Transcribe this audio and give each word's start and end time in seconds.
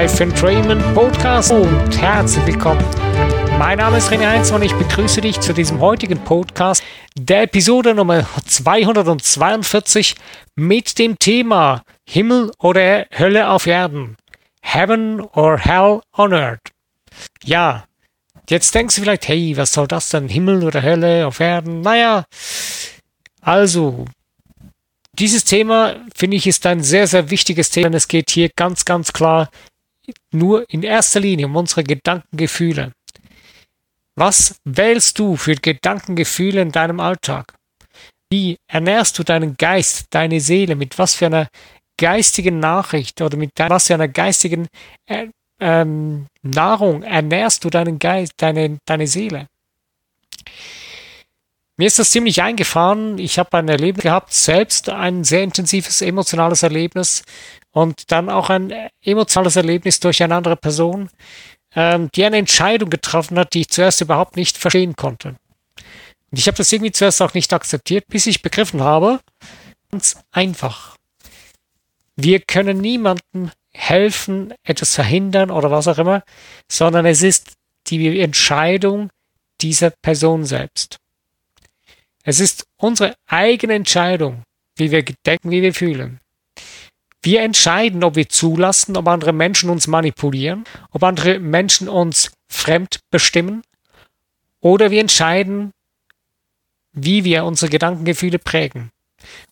Life 0.00 0.22
Entrainment 0.22 0.82
Podcast 0.94 1.52
und 1.52 2.00
herzlich 2.00 2.46
willkommen. 2.46 2.82
Mein 3.58 3.76
Name 3.76 3.98
ist 3.98 4.10
René 4.10 4.30
Heinz 4.30 4.50
und 4.50 4.62
ich 4.62 4.72
begrüße 4.72 5.20
dich 5.20 5.38
zu 5.40 5.52
diesem 5.52 5.78
heutigen 5.78 6.18
Podcast, 6.24 6.82
der 7.18 7.42
Episode 7.42 7.94
Nummer 7.94 8.26
242 8.46 10.14
mit 10.56 10.98
dem 10.98 11.18
Thema 11.18 11.82
Himmel 12.08 12.50
oder 12.58 13.04
Hölle 13.12 13.50
auf 13.50 13.66
Erden. 13.66 14.16
Heaven 14.62 15.20
or 15.20 15.58
Hell 15.58 16.00
on 16.16 16.32
Earth. 16.32 16.70
Ja, 17.44 17.84
jetzt 18.48 18.74
denkst 18.74 18.94
du 18.94 19.02
vielleicht, 19.02 19.28
hey, 19.28 19.54
was 19.58 19.74
soll 19.74 19.86
das 19.86 20.08
denn? 20.08 20.30
Himmel 20.30 20.64
oder 20.64 20.80
Hölle 20.80 21.26
auf 21.26 21.40
Erden? 21.40 21.82
Naja, 21.82 22.24
also, 23.42 24.06
dieses 25.18 25.44
Thema, 25.44 25.96
finde 26.16 26.38
ich, 26.38 26.46
ist 26.46 26.64
ein 26.64 26.82
sehr, 26.82 27.06
sehr 27.06 27.28
wichtiges 27.28 27.68
Thema. 27.68 27.94
Es 27.94 28.08
geht 28.08 28.30
hier 28.30 28.48
ganz, 28.56 28.86
ganz 28.86 29.12
klar 29.12 29.50
nur 30.32 30.64
in 30.68 30.82
erster 30.82 31.20
Linie 31.20 31.46
um 31.46 31.56
unsere 31.56 31.84
Gedankengefühle. 31.84 32.92
Was 34.16 34.56
wählst 34.64 35.18
du 35.18 35.36
für 35.36 35.54
Gedankengefühle 35.54 36.60
in 36.60 36.72
deinem 36.72 37.00
Alltag? 37.00 37.54
Wie 38.30 38.58
ernährst 38.66 39.18
du 39.18 39.24
deinen 39.24 39.56
Geist, 39.56 40.06
deine 40.10 40.40
Seele? 40.40 40.76
Mit 40.76 40.98
was 40.98 41.14
für 41.14 41.26
einer 41.26 41.48
geistigen 41.96 42.60
Nachricht 42.60 43.20
oder 43.20 43.36
mit 43.36 43.52
was 43.56 43.86
für 43.86 43.94
einer 43.94 44.08
geistigen 44.08 44.68
äh, 45.06 45.28
ähm, 45.58 46.26
Nahrung 46.42 47.02
ernährst 47.02 47.64
du 47.64 47.70
deinen 47.70 47.98
Geist, 47.98 48.34
deine, 48.38 48.78
deine 48.84 49.06
Seele? 49.06 49.46
Mir 51.76 51.86
ist 51.86 51.98
das 51.98 52.10
ziemlich 52.10 52.42
eingefahren. 52.42 53.16
Ich 53.16 53.38
habe 53.38 53.56
ein 53.56 53.68
Erlebnis 53.68 54.02
gehabt, 54.02 54.34
selbst 54.34 54.90
ein 54.90 55.24
sehr 55.24 55.42
intensives 55.42 56.02
emotionales 56.02 56.62
Erlebnis 56.62 57.22
und 57.72 58.10
dann 58.10 58.28
auch 58.28 58.50
ein 58.50 58.72
emotionales 59.02 59.56
Erlebnis 59.56 60.00
durch 60.00 60.22
eine 60.22 60.34
andere 60.34 60.56
Person, 60.56 61.08
ähm, 61.74 62.10
die 62.14 62.24
eine 62.24 62.38
Entscheidung 62.38 62.90
getroffen 62.90 63.38
hat, 63.38 63.54
die 63.54 63.60
ich 63.60 63.68
zuerst 63.68 64.00
überhaupt 64.00 64.36
nicht 64.36 64.58
verstehen 64.58 64.96
konnte. 64.96 65.36
Und 66.30 66.38
ich 66.38 66.46
habe 66.46 66.56
das 66.56 66.72
irgendwie 66.72 66.92
zuerst 66.92 67.22
auch 67.22 67.34
nicht 67.34 67.52
akzeptiert, 67.52 68.04
bis 68.08 68.26
ich 68.26 68.42
begriffen 68.42 68.82
habe, 68.82 69.20
ganz 69.90 70.16
einfach. 70.30 70.96
Wir 72.16 72.40
können 72.40 72.80
niemandem 72.80 73.50
helfen, 73.72 74.52
etwas 74.62 74.94
verhindern 74.94 75.50
oder 75.50 75.70
was 75.70 75.88
auch 75.88 75.98
immer, 75.98 76.22
sondern 76.68 77.06
es 77.06 77.22
ist 77.22 77.52
die 77.86 78.20
Entscheidung 78.20 79.10
dieser 79.60 79.90
Person 79.90 80.44
selbst. 80.44 80.98
Es 82.22 82.40
ist 82.40 82.66
unsere 82.76 83.14
eigene 83.26 83.74
Entscheidung, 83.74 84.42
wie 84.76 84.90
wir 84.90 85.04
denken, 85.26 85.50
wie 85.50 85.62
wir 85.62 85.74
fühlen. 85.74 86.20
Wir 87.22 87.42
entscheiden, 87.42 88.02
ob 88.02 88.16
wir 88.16 88.28
zulassen, 88.28 88.96
ob 88.96 89.06
andere 89.08 89.32
Menschen 89.32 89.68
uns 89.68 89.86
manipulieren, 89.86 90.64
ob 90.90 91.02
andere 91.02 91.38
Menschen 91.38 91.88
uns 91.88 92.32
fremd 92.48 93.00
bestimmen, 93.10 93.62
oder 94.60 94.90
wir 94.90 95.00
entscheiden, 95.00 95.72
wie 96.92 97.24
wir 97.24 97.44
unsere 97.44 97.70
Gedankengefühle 97.70 98.38
prägen. 98.38 98.90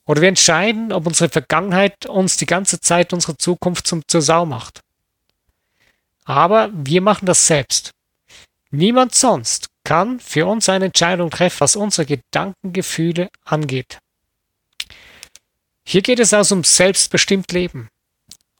Oder 0.04 0.22
wir 0.22 0.28
entscheiden, 0.28 0.92
ob 0.92 1.06
unsere 1.06 1.28
Vergangenheit 1.28 2.06
uns 2.06 2.36
die 2.36 2.46
ganze 2.46 2.80
Zeit 2.80 3.12
unsere 3.12 3.36
Zukunft 3.36 3.86
zum, 3.86 4.06
zur 4.06 4.22
Sau 4.22 4.46
macht. 4.46 4.80
Aber 6.24 6.70
wir 6.72 7.00
machen 7.00 7.26
das 7.26 7.46
selbst. 7.46 7.92
Niemand 8.70 9.14
sonst 9.14 9.68
kann 9.84 10.20
für 10.20 10.46
uns 10.46 10.68
eine 10.68 10.86
Entscheidung 10.86 11.30
treffen, 11.30 11.60
was 11.60 11.76
unsere 11.76 12.06
Gedankengefühle 12.06 13.30
angeht. 13.44 13.98
Hier 15.88 16.02
geht 16.02 16.18
es 16.18 16.34
also 16.34 16.54
um 16.54 16.64
selbstbestimmt 16.64 17.50
Leben, 17.50 17.88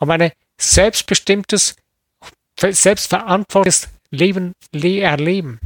um 0.00 0.08
ein 0.08 0.32
selbstbestimmtes, 0.58 1.76
selbstverantwortliches 2.58 3.90
Leben 4.10 4.54
erleben. 4.72 5.60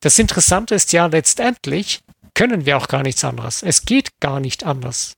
Das 0.00 0.18
Interessante 0.18 0.74
ist 0.74 0.92
ja 0.92 1.06
letztendlich, 1.06 2.00
können 2.34 2.66
wir 2.66 2.76
auch 2.76 2.88
gar 2.88 3.04
nichts 3.04 3.22
anderes. 3.22 3.62
Es 3.62 3.84
geht 3.84 4.08
gar 4.18 4.40
nicht 4.40 4.64
anders. 4.64 5.12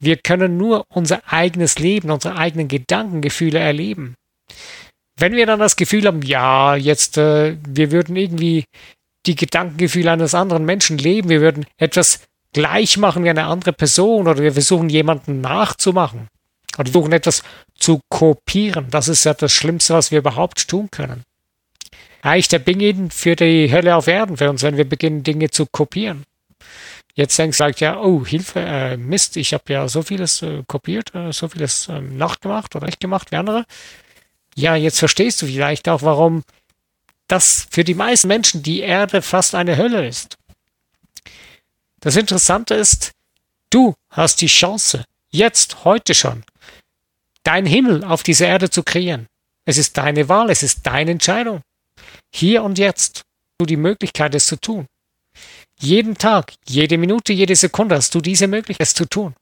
Wir 0.00 0.16
können 0.16 0.56
nur 0.56 0.86
unser 0.88 1.30
eigenes 1.30 1.78
Leben, 1.78 2.10
unsere 2.10 2.36
eigenen 2.36 2.68
Gedankengefühle 2.68 3.58
erleben. 3.58 4.14
Wenn 5.18 5.34
wir 5.34 5.44
dann 5.44 5.60
das 5.60 5.76
Gefühl 5.76 6.06
haben, 6.06 6.22
ja, 6.22 6.74
jetzt, 6.74 7.18
äh, 7.18 7.58
wir 7.68 7.90
würden 7.90 8.16
irgendwie 8.16 8.64
die 9.26 9.36
Gedankengefühle 9.36 10.10
eines 10.10 10.34
anderen 10.34 10.64
Menschen 10.64 10.96
leben, 10.96 11.28
wir 11.28 11.42
würden 11.42 11.66
etwas 11.76 12.20
gleich 12.52 12.96
machen 12.96 13.24
wie 13.24 13.30
eine 13.30 13.46
andere 13.46 13.72
Person 13.72 14.28
oder 14.28 14.42
wir 14.42 14.52
versuchen 14.52 14.88
jemanden 14.88 15.40
nachzumachen 15.40 16.28
oder 16.76 16.90
versuchen 16.90 17.12
etwas 17.12 17.42
zu 17.76 18.00
kopieren. 18.08 18.86
Das 18.90 19.08
ist 19.08 19.24
ja 19.24 19.34
das 19.34 19.52
Schlimmste, 19.52 19.94
was 19.94 20.10
wir 20.10 20.18
überhaupt 20.18 20.68
tun 20.68 20.90
können. 20.90 21.24
Eigentlich 22.22 22.48
der 22.48 22.58
Beginn 22.58 23.10
für 23.10 23.36
die 23.36 23.70
Hölle 23.70 23.94
auf 23.94 24.06
Erden 24.06 24.36
für 24.36 24.50
uns, 24.50 24.62
wenn 24.62 24.76
wir 24.76 24.88
beginnen, 24.88 25.22
Dinge 25.22 25.50
zu 25.50 25.66
kopieren. 25.66 26.24
Jetzt 27.14 27.38
denkst 27.38 27.58
du 27.58 27.64
halt, 27.64 27.80
ja, 27.80 28.00
oh, 28.00 28.24
Hilfe, 28.24 28.60
äh, 28.60 28.96
Mist, 28.96 29.36
ich 29.36 29.52
habe 29.52 29.72
ja 29.72 29.88
so 29.88 30.02
vieles 30.02 30.42
äh, 30.42 30.62
kopiert, 30.68 31.14
äh, 31.14 31.32
so 31.32 31.48
vieles 31.48 31.88
äh, 31.88 32.00
nachgemacht 32.00 32.76
oder 32.76 32.86
nicht 32.86 33.00
gemacht 33.00 33.32
wie 33.32 33.36
andere. 33.36 33.64
Ja, 34.54 34.76
jetzt 34.76 34.98
verstehst 34.98 35.42
du 35.42 35.46
vielleicht 35.46 35.88
auch, 35.88 36.02
warum 36.02 36.44
das 37.28 37.66
für 37.70 37.84
die 37.84 37.94
meisten 37.94 38.28
Menschen 38.28 38.62
die 38.62 38.80
Erde 38.80 39.22
fast 39.22 39.54
eine 39.54 39.76
Hölle 39.76 40.06
ist. 40.06 40.36
Das 42.00 42.16
Interessante 42.16 42.74
ist, 42.74 43.12
du 43.70 43.94
hast 44.10 44.40
die 44.40 44.46
Chance, 44.46 45.04
jetzt, 45.30 45.84
heute 45.84 46.14
schon, 46.14 46.44
dein 47.42 47.66
Himmel 47.66 48.04
auf 48.04 48.22
dieser 48.22 48.46
Erde 48.46 48.70
zu 48.70 48.82
kreieren. 48.82 49.26
Es 49.64 49.78
ist 49.78 49.96
deine 49.96 50.28
Wahl, 50.28 50.50
es 50.50 50.62
ist 50.62 50.86
deine 50.86 51.10
Entscheidung. 51.10 51.60
Hier 52.30 52.62
und 52.62 52.78
jetzt 52.78 53.22
du 53.58 53.66
die 53.66 53.76
Möglichkeit, 53.76 54.34
es 54.34 54.46
zu 54.46 54.56
tun. 54.56 54.86
Jeden 55.80 56.16
Tag, 56.16 56.54
jede 56.66 56.98
Minute, 56.98 57.32
jede 57.32 57.56
Sekunde 57.56 57.96
hast 57.96 58.14
du 58.14 58.20
diese 58.20 58.46
Möglichkeit, 58.46 58.86
es 58.86 58.94
zu 58.94 59.04
tun. 59.04 59.34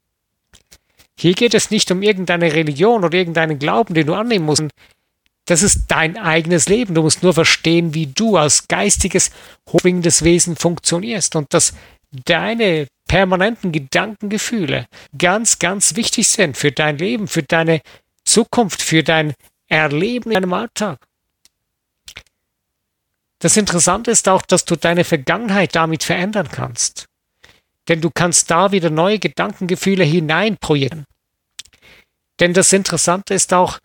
Hier 1.18 1.34
geht 1.34 1.54
es 1.54 1.70
nicht 1.70 1.90
um 1.90 2.02
irgendeine 2.02 2.52
Religion 2.52 3.04
oder 3.04 3.16
irgendeinen 3.16 3.58
Glauben, 3.58 3.94
den 3.94 4.06
du 4.06 4.14
annehmen 4.14 4.44
musst. 4.44 4.64
Das 5.46 5.62
ist 5.62 5.84
dein 5.88 6.18
eigenes 6.18 6.68
Leben. 6.68 6.94
Du 6.94 7.02
musst 7.02 7.22
nur 7.22 7.32
verstehen, 7.32 7.94
wie 7.94 8.06
du 8.06 8.36
als 8.36 8.68
geistiges, 8.68 9.30
hochschwingendes 9.70 10.24
Wesen 10.24 10.56
funktionierst 10.56 11.36
und 11.36 11.54
dass 11.54 11.72
deine 12.10 12.88
permanenten 13.06 13.72
Gedankengefühle 13.72 14.86
ganz, 15.16 15.58
ganz 15.58 15.96
wichtig 15.96 16.28
sind 16.28 16.56
für 16.56 16.72
dein 16.72 16.98
Leben, 16.98 17.28
für 17.28 17.42
deine 17.42 17.80
Zukunft, 18.24 18.82
für 18.82 19.02
dein 19.02 19.34
Erleben 19.68 20.30
in 20.30 20.40
deinem 20.40 20.52
Alltag. 20.52 20.98
Das 23.38 23.56
Interessante 23.56 24.10
ist 24.10 24.28
auch, 24.28 24.42
dass 24.42 24.64
du 24.64 24.76
deine 24.76 25.04
Vergangenheit 25.04 25.74
damit 25.76 26.04
verändern 26.04 26.48
kannst. 26.50 27.06
Denn 27.88 28.00
du 28.00 28.10
kannst 28.10 28.50
da 28.50 28.72
wieder 28.72 28.90
neue 28.90 29.18
Gedankengefühle 29.18 30.04
hineinprojizieren. 30.04 31.04
Denn 32.40 32.52
das 32.52 32.72
Interessante 32.72 33.34
ist 33.34 33.52
auch, 33.52 33.78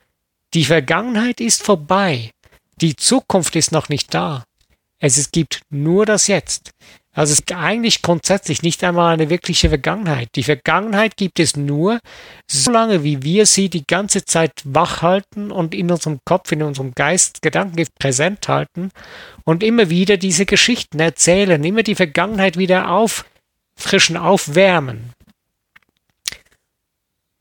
die 0.54 0.66
Vergangenheit 0.66 1.40
ist 1.40 1.64
vorbei. 1.64 2.32
Die 2.78 2.96
Zukunft 2.96 3.56
ist 3.56 3.72
noch 3.72 3.90
nicht 3.90 4.14
da. 4.14 4.44
Es 5.00 5.32
gibt 5.32 5.62
nur 5.70 6.06
das 6.06 6.28
Jetzt. 6.28 6.72
Also 7.14 7.34
es 7.34 7.46
gibt 7.46 7.60
eigentlich 7.60 8.02
grundsätzlich 8.02 8.62
nicht 8.62 8.82
einmal 8.86 9.14
eine 9.14 9.30
wirkliche 9.30 9.68
Vergangenheit. 9.68 10.30
Die 10.36 10.44
Vergangenheit 10.44 11.18
gibt 11.18 11.42
es 11.42 11.58
nur, 11.58 12.00
solange 12.50 13.04
wie 13.04 13.22
wir 13.22 13.46
sie 13.46 13.68
die 13.68 13.86
ganze 13.86 14.24
Zeit 14.24 14.54
wach 14.64 15.02
halten 15.02 15.52
und 15.52 15.76
in 15.76 15.92
unserem 15.92 16.20
Kopf, 16.24 16.54
in 16.54 16.64
unserem 16.64 16.94
Geist 16.96 17.42
Gedanken 17.42 17.86
präsent 18.00 18.48
halten 18.48 18.92
und 19.44 19.62
immer 19.62 19.90
wieder 19.90 20.16
diese 20.16 20.46
Geschichten 20.46 21.00
erzählen, 21.02 21.62
immer 21.66 21.84
die 21.84 21.96
Vergangenheit 21.96 22.58
wieder 22.58 22.90
auffrischen, 22.90 24.16
aufwärmen. 24.16 25.12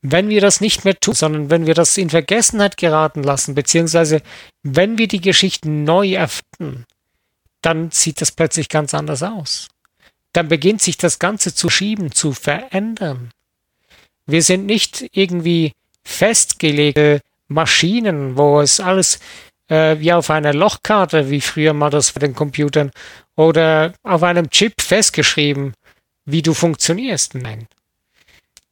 Wenn 0.01 0.27
wir 0.27 0.41
das 0.41 0.59
nicht 0.59 0.83
mehr 0.83 0.99
tun, 0.99 1.13
sondern 1.13 1.49
wenn 1.49 1.65
wir 1.65 1.75
das 1.75 1.95
in 1.97 2.09
Vergessenheit 2.09 2.75
geraten 2.75 3.23
lassen, 3.23 3.55
beziehungsweise 3.55 4.21
wenn 4.63 4.97
wir 4.97 5.07
die 5.07 5.21
Geschichten 5.21 5.85
neu 5.85 6.13
erfinden, 6.13 6.85
dann 7.61 7.91
sieht 7.91 8.21
das 8.21 8.31
plötzlich 8.31 8.69
ganz 8.69 8.93
anders 8.93 9.23
aus. 9.23 9.67
Dann 10.33 10.47
beginnt 10.47 10.81
sich 10.81 10.97
das 10.97 11.19
Ganze 11.19 11.53
zu 11.53 11.69
schieben, 11.69 12.11
zu 12.11 12.33
verändern. 12.33 13.31
Wir 14.25 14.43
sind 14.43 14.65
nicht 14.65 15.09
irgendwie 15.11 15.73
festgelegte 16.03 17.21
Maschinen, 17.47 18.37
wo 18.37 18.61
es 18.61 18.79
alles 18.79 19.19
äh, 19.67 19.99
wie 19.99 20.13
auf 20.13 20.29
einer 20.29 20.53
Lochkarte, 20.53 21.29
wie 21.29 21.41
früher 21.41 21.73
mal 21.73 21.89
das 21.89 22.11
bei 22.11 22.19
den 22.19 22.35
Computern, 22.35 22.91
oder 23.35 23.93
auf 24.03 24.23
einem 24.23 24.49
Chip 24.49 24.81
festgeschrieben, 24.81 25.73
wie 26.25 26.41
du 26.41 26.53
funktionierst. 26.53 27.35
Nein. 27.35 27.67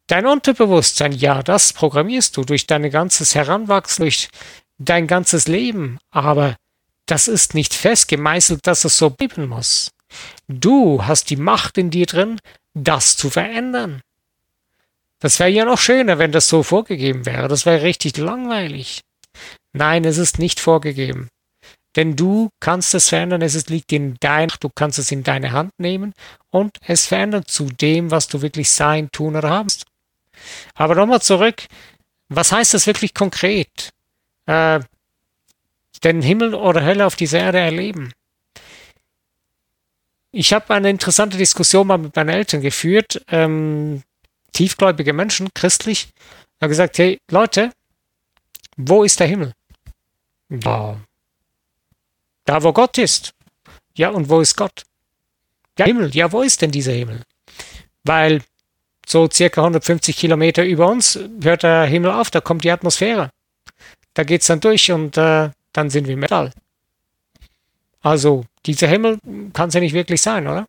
Dein 0.07 0.25
Unterbewusstsein, 0.25 1.11
ja, 1.11 1.43
das 1.43 1.71
programmierst 1.73 2.35
du 2.35 2.43
durch 2.43 2.65
dein 2.67 2.89
ganzes 2.89 3.35
Heranwachsen, 3.35 4.05
durch 4.05 4.29
dein 4.77 5.07
ganzes 5.07 5.47
Leben, 5.47 5.99
aber 6.09 6.55
das 7.09 7.27
ist 7.27 7.55
nicht 7.55 7.73
festgemeißelt, 7.73 8.65
dass 8.67 8.85
es 8.85 8.97
so 8.97 9.09
bleiben 9.09 9.47
muss. 9.47 9.91
Du 10.47 11.05
hast 11.05 11.29
die 11.29 11.37
Macht 11.37 11.77
in 11.77 11.89
dir 11.89 12.05
drin, 12.05 12.39
das 12.73 13.17
zu 13.17 13.29
verändern. 13.29 14.01
Das 15.19 15.39
wäre 15.39 15.49
ja 15.49 15.65
noch 15.65 15.79
schöner, 15.79 16.17
wenn 16.17 16.31
das 16.31 16.47
so 16.47 16.63
vorgegeben 16.63 17.25
wäre. 17.25 17.47
Das 17.47 17.65
wäre 17.65 17.83
richtig 17.83 18.17
langweilig. 18.17 19.01
Nein, 19.73 20.05
es 20.05 20.17
ist 20.17 20.39
nicht 20.39 20.59
vorgegeben. 20.59 21.29
Denn 21.95 22.15
du 22.15 22.49
kannst 22.59 22.93
es 22.93 23.09
verändern, 23.09 23.41
es 23.41 23.67
liegt 23.67 23.91
in 23.91 24.15
dein, 24.19 24.49
du 24.59 24.69
kannst 24.69 24.99
es 24.99 25.11
in 25.11 25.23
deine 25.23 25.51
Hand 25.51 25.71
nehmen 25.79 26.13
und 26.51 26.77
es 26.85 27.07
verändern 27.07 27.43
zu 27.47 27.65
dem, 27.65 28.11
was 28.11 28.27
du 28.27 28.41
wirklich 28.41 28.69
sein, 28.69 29.11
tun 29.11 29.35
oder 29.35 29.49
habst. 29.49 29.85
Aber 30.75 30.95
nochmal 30.95 31.21
zurück, 31.21 31.65
was 32.29 32.51
heißt 32.51 32.75
das 32.75 32.85
wirklich 32.85 33.13
konkret? 33.13 33.89
Äh, 34.45 34.81
den 36.03 36.21
Himmel 36.21 36.53
oder 36.53 36.83
Hölle 36.83 37.05
auf 37.05 37.15
dieser 37.15 37.39
Erde 37.39 37.59
erleben. 37.59 38.13
Ich 40.31 40.53
habe 40.53 40.73
eine 40.73 40.89
interessante 40.89 41.37
Diskussion 41.37 41.87
mal 41.87 41.97
mit 41.97 42.15
meinen 42.15 42.29
Eltern 42.29 42.61
geführt, 42.61 43.23
ähm, 43.29 44.03
tiefgläubige 44.53 45.13
Menschen, 45.13 45.49
christlich, 45.53 46.09
habe 46.61 46.69
gesagt, 46.69 46.97
hey 46.99 47.19
Leute, 47.31 47.71
wo 48.77 49.03
ist 49.03 49.19
der 49.19 49.27
Himmel? 49.27 49.53
Ja, 50.49 50.97
da 52.45 52.63
wo 52.63 52.73
Gott 52.73 52.97
ist. 52.97 53.33
Ja, 53.95 54.09
und 54.09 54.29
wo 54.29 54.41
ist 54.41 54.55
Gott? 54.55 54.83
Der 55.77 55.85
Himmel, 55.85 56.15
ja, 56.15 56.31
wo 56.31 56.41
ist 56.41 56.61
denn 56.61 56.71
dieser 56.71 56.93
Himmel? 56.93 57.21
Weil 58.03 58.41
so 59.05 59.29
circa 59.29 59.61
150 59.61 60.15
Kilometer 60.15 60.63
über 60.63 60.87
uns 60.87 61.19
hört 61.41 61.63
der 61.63 61.85
Himmel 61.85 62.11
auf, 62.11 62.31
da 62.31 62.41
kommt 62.41 62.63
die 62.63 62.71
Atmosphäre. 62.71 63.31
Da 64.13 64.23
geht's 64.23 64.47
dann 64.47 64.59
durch 64.59 64.91
und 64.91 65.17
äh, 65.17 65.49
dann 65.73 65.89
sind 65.89 66.07
wir 66.07 66.17
Metall. 66.17 66.51
Also, 68.01 68.45
dieser 68.65 68.87
Himmel 68.87 69.19
kann 69.53 69.69
es 69.69 69.75
ja 69.75 69.81
nicht 69.81 69.93
wirklich 69.93 70.21
sein, 70.21 70.47
oder? 70.47 70.65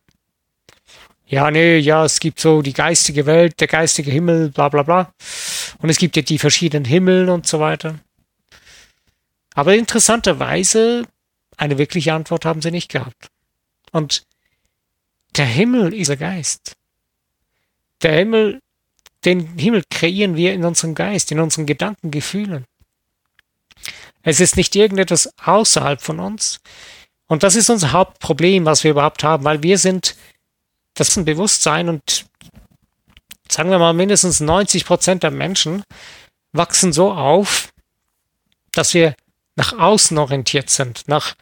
Ja, 1.25 1.49
nee, 1.49 1.77
ja, 1.77 2.03
es 2.03 2.19
gibt 2.19 2.41
so 2.41 2.61
die 2.61 2.73
geistige 2.73 3.25
Welt, 3.25 3.59
der 3.61 3.67
geistige 3.67 4.11
Himmel, 4.11 4.49
bla 4.49 4.67
bla 4.67 4.83
bla. 4.83 5.13
Und 5.79 5.89
es 5.89 5.97
gibt 5.97 6.17
ja 6.17 6.21
die 6.21 6.37
verschiedenen 6.37 6.83
Himmeln 6.83 7.29
und 7.29 7.47
so 7.47 7.59
weiter. 7.61 7.99
Aber 9.53 9.75
interessanterweise, 9.75 11.03
eine 11.55 11.77
wirkliche 11.77 12.13
Antwort 12.13 12.43
haben 12.43 12.61
sie 12.61 12.71
nicht 12.71 12.91
gehabt. 12.91 13.29
Und 13.91 14.23
der 15.37 15.45
Himmel 15.45 15.93
ist 15.93 16.09
der 16.09 16.17
Geist. 16.17 16.75
Der 18.01 18.13
Himmel, 18.13 18.59
den 19.23 19.57
Himmel 19.57 19.83
kreieren 19.89 20.35
wir 20.35 20.53
in 20.53 20.65
unserem 20.65 20.95
Geist, 20.95 21.31
in 21.31 21.39
unseren 21.39 21.65
Gedanken, 21.65 22.11
Gefühlen. 22.11 22.65
Es 24.23 24.39
ist 24.39 24.57
nicht 24.57 24.75
irgendetwas 24.75 25.31
außerhalb 25.43 26.01
von 26.01 26.19
uns. 26.19 26.59
Und 27.27 27.43
das 27.43 27.55
ist 27.55 27.69
unser 27.69 27.91
Hauptproblem, 27.91 28.65
was 28.65 28.83
wir 28.83 28.91
überhaupt 28.91 29.23
haben, 29.23 29.43
weil 29.43 29.63
wir 29.63 29.77
sind, 29.77 30.15
das 30.93 31.09
ist 31.09 31.17
ein 31.17 31.25
Bewusstsein 31.25 31.89
und 31.89 32.25
sagen 33.49 33.69
wir 33.69 33.79
mal 33.79 33.93
mindestens 33.93 34.39
90 34.39 34.85
Prozent 34.85 35.23
der 35.23 35.31
Menschen 35.31 35.83
wachsen 36.53 36.93
so 36.93 37.11
auf, 37.11 37.69
dass 38.71 38.93
wir 38.93 39.15
nach 39.55 39.77
außen 39.77 40.17
orientiert 40.17 40.69
sind, 40.69 41.07
nach, 41.07 41.35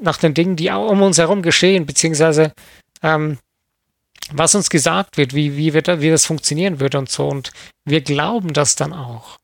nach 0.00 0.16
den 0.16 0.34
Dingen, 0.34 0.56
die 0.56 0.70
um 0.70 1.02
uns 1.02 1.18
herum 1.18 1.42
geschehen, 1.42 1.86
beziehungsweise 1.86 2.52
ähm, 3.02 3.38
was 4.32 4.54
uns 4.54 4.70
gesagt 4.70 5.16
wird, 5.16 5.34
wie, 5.34 5.56
wie, 5.56 5.74
wird, 5.74 5.88
wie 6.00 6.10
das 6.10 6.26
funktionieren 6.26 6.80
wird 6.80 6.94
und 6.94 7.10
so. 7.10 7.26
Und 7.28 7.50
wir 7.84 8.00
glauben 8.00 8.52
das 8.52 8.76
dann 8.76 8.92
auch. 8.92 9.39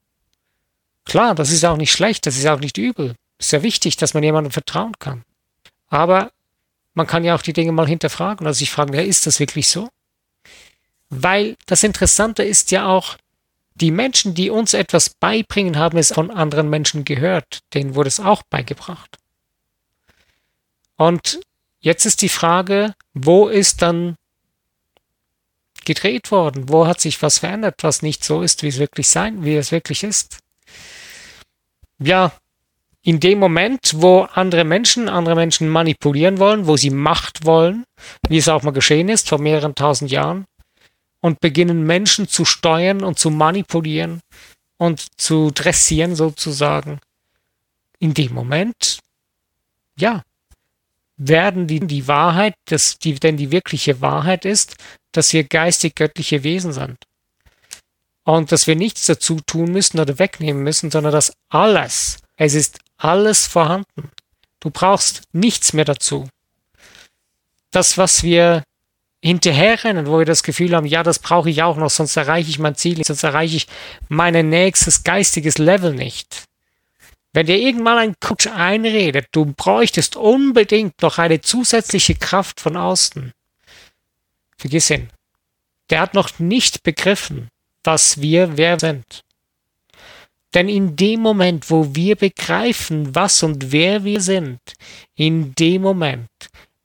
Klar, 1.07 1.35
das 1.35 1.51
ist 1.51 1.65
auch 1.65 1.77
nicht 1.77 1.93
schlecht, 1.93 2.27
das 2.27 2.37
ist 2.37 2.47
auch 2.47 2.61
nicht 2.61 2.77
übel. 2.77 3.15
Ist 3.39 3.53
ja 3.53 3.63
wichtig, 3.63 3.97
dass 3.97 4.13
man 4.13 4.23
jemandem 4.23 4.51
vertrauen 4.51 4.93
kann. 4.99 5.25
Aber 5.89 6.33
man 6.95 7.07
kann 7.07 7.25
ja 7.25 7.35
auch 7.35 7.43
die 7.43 7.53
Dinge 7.53 7.73
mal 7.73 7.87
hinterfragen, 7.87 8.47
also 8.47 8.59
sich 8.59 8.71
fragen, 8.71 8.93
ja, 8.93 9.03
ist 9.03 9.27
das 9.27 9.39
wirklich 9.39 9.69
so? 9.69 9.89
Weil 11.09 11.57
das 11.67 11.83
Interessante 11.85 12.43
ist 12.43 12.71
ja 12.73 12.87
auch, 12.87 13.17
die 13.75 13.91
Menschen, 13.91 14.35
die 14.35 14.49
uns 14.49 14.73
etwas 14.73 15.11
beibringen, 15.11 15.77
haben 15.77 15.99
es 15.99 16.13
von 16.13 16.31
anderen 16.31 16.71
Menschen 16.71 17.05
gehört. 17.05 17.61
Denen 17.75 17.95
wurde 17.95 18.09
es 18.09 18.21
auch 18.21 18.43
beigebracht. 18.49 19.19
Und 20.97 21.41
jetzt 21.81 22.07
ist 22.07 22.23
die 22.23 22.31
Frage, 22.31 22.95
wo 23.13 23.49
ist 23.49 23.83
dann 23.83 24.17
gedreht 25.85 26.31
worden? 26.31 26.71
Wo 26.71 26.87
hat 26.87 27.03
sich 27.03 27.21
was 27.21 27.39
verändert, 27.39 27.77
was 27.83 28.01
nicht 28.01 28.25
so 28.25 28.41
ist, 28.41 28.63
wie 28.63 28.69
es 28.69 28.79
wirklich 28.79 29.09
sein, 29.09 29.45
wie 29.45 29.57
es 29.57 29.73
wirklich 29.73 30.03
ist? 30.03 30.39
Ja, 31.99 32.33
in 33.03 33.21
dem 33.21 33.39
Moment, 33.39 33.93
wo 33.97 34.23
andere 34.23 34.65
Menschen 34.65 35.09
andere 35.09 35.37
Menschen 35.37 35.69
manipulieren 35.69 36.39
wollen, 36.39 36.67
wo 36.67 36.77
sie 36.77 36.91
Macht 36.91 37.45
wollen, 37.45 37.85
wie 38.29 38.39
es 38.39 38.49
auch 38.49 38.63
mal 38.63 38.73
geschehen 38.73 39.09
ist 39.09 39.29
vor 39.29 39.39
mehreren 39.39 39.75
tausend 39.75 40.11
Jahren, 40.11 40.47
und 41.21 41.41
beginnen 41.41 41.85
Menschen 41.85 42.29
zu 42.29 42.45
steuern 42.45 43.03
und 43.03 43.19
zu 43.19 43.31
manipulieren 43.31 44.21
und 44.77 45.21
zu 45.21 45.51
dressieren 45.53 46.15
sozusagen, 46.15 47.01
in 47.99 48.13
dem 48.15 48.35
Moment, 48.35 48.99
ja, 49.99 50.23
werden 51.17 51.67
die, 51.67 51.81
die 51.81 52.09
Wahrheit, 52.09 52.55
das, 52.67 52.99
die, 52.99 53.15
denn 53.15 53.37
die 53.37 53.51
wirkliche 53.51 54.01
Wahrheit 54.01 54.45
ist, 54.45 54.77
dass 55.13 55.33
wir 55.33 55.45
geistig-göttliche 55.45 56.43
Wesen 56.43 56.73
sind. 56.73 56.99
Und 58.27 58.51
dass 58.51 58.67
wir 58.67 58.75
nichts 58.75 59.07
dazu 59.07 59.39
tun 59.47 59.71
müssen 59.71 60.01
oder 60.01 60.19
wegnehmen 60.19 60.65
müssen, 60.65 60.91
sondern 60.91 61.13
dass 61.13 61.33
alles, 61.49 62.19
es 62.37 62.55
ist 62.55 62.81
alles 62.97 63.47
vorhanden. 63.47 64.11
Du 64.59 64.71
brauchst 64.71 65.23
nichts 65.33 65.73
mehr 65.73 65.85
dazu. 65.85 66.29
Das, 67.71 67.99
was 67.99 68.25
wir 68.25 68.65
hinterherrennen, 69.23 70.09
wo 70.09 70.19
wir 70.19 70.25
das 70.25 70.43
Gefühl 70.43 70.75
haben, 70.75 70.87
ja, 70.87 71.05
das 71.05 71.21
brauche 71.21 71.51
ich 71.51 71.63
auch 71.63 71.77
noch, 71.77 71.89
sonst 71.91 72.17
erreiche 72.17 72.51
ich 72.51 72.59
mein 72.59 72.75
Ziel 72.75 73.01
sonst 73.05 73.23
erreiche 73.23 73.59
ich 73.59 73.69
mein 74.09 74.49
nächstes 74.49 75.05
geistiges 75.05 75.59
Level 75.59 75.95
nicht. 75.95 76.43
Wenn 77.33 77.47
dir 77.47 77.59
irgendwann 77.59 77.99
ein 77.99 78.15
Coach 78.19 78.49
einredet, 78.49 79.29
du 79.31 79.55
bräuchtest 79.57 80.17
unbedingt 80.17 81.01
noch 81.01 81.19
eine 81.19 81.43
zusätzliche 81.43 82.17
Kraft 82.17 82.61
von 82.61 82.77
außen. 82.77 83.33
Vergiss 84.59 84.91
ihn. 84.91 85.11
Der 85.91 86.01
hat 86.01 86.15
noch 86.15 86.41
nicht 86.41 86.83
begriffen, 86.83 87.51
dass 87.87 88.21
wir 88.21 88.57
wer 88.57 88.81
sind. 88.81 89.23
Denn 90.55 90.69
in 90.69 90.97
dem 90.97 91.21
Moment, 91.21 91.71
wo 91.71 91.95
wir 91.95 92.17
begreifen, 92.17 93.15
was 93.15 93.43
und 93.43 93.73
wer 93.73 94.05
wir 94.05 94.21
sind, 94.21 94.59
in 95.15 95.55
dem 95.55 95.83
Moment 95.83 96.31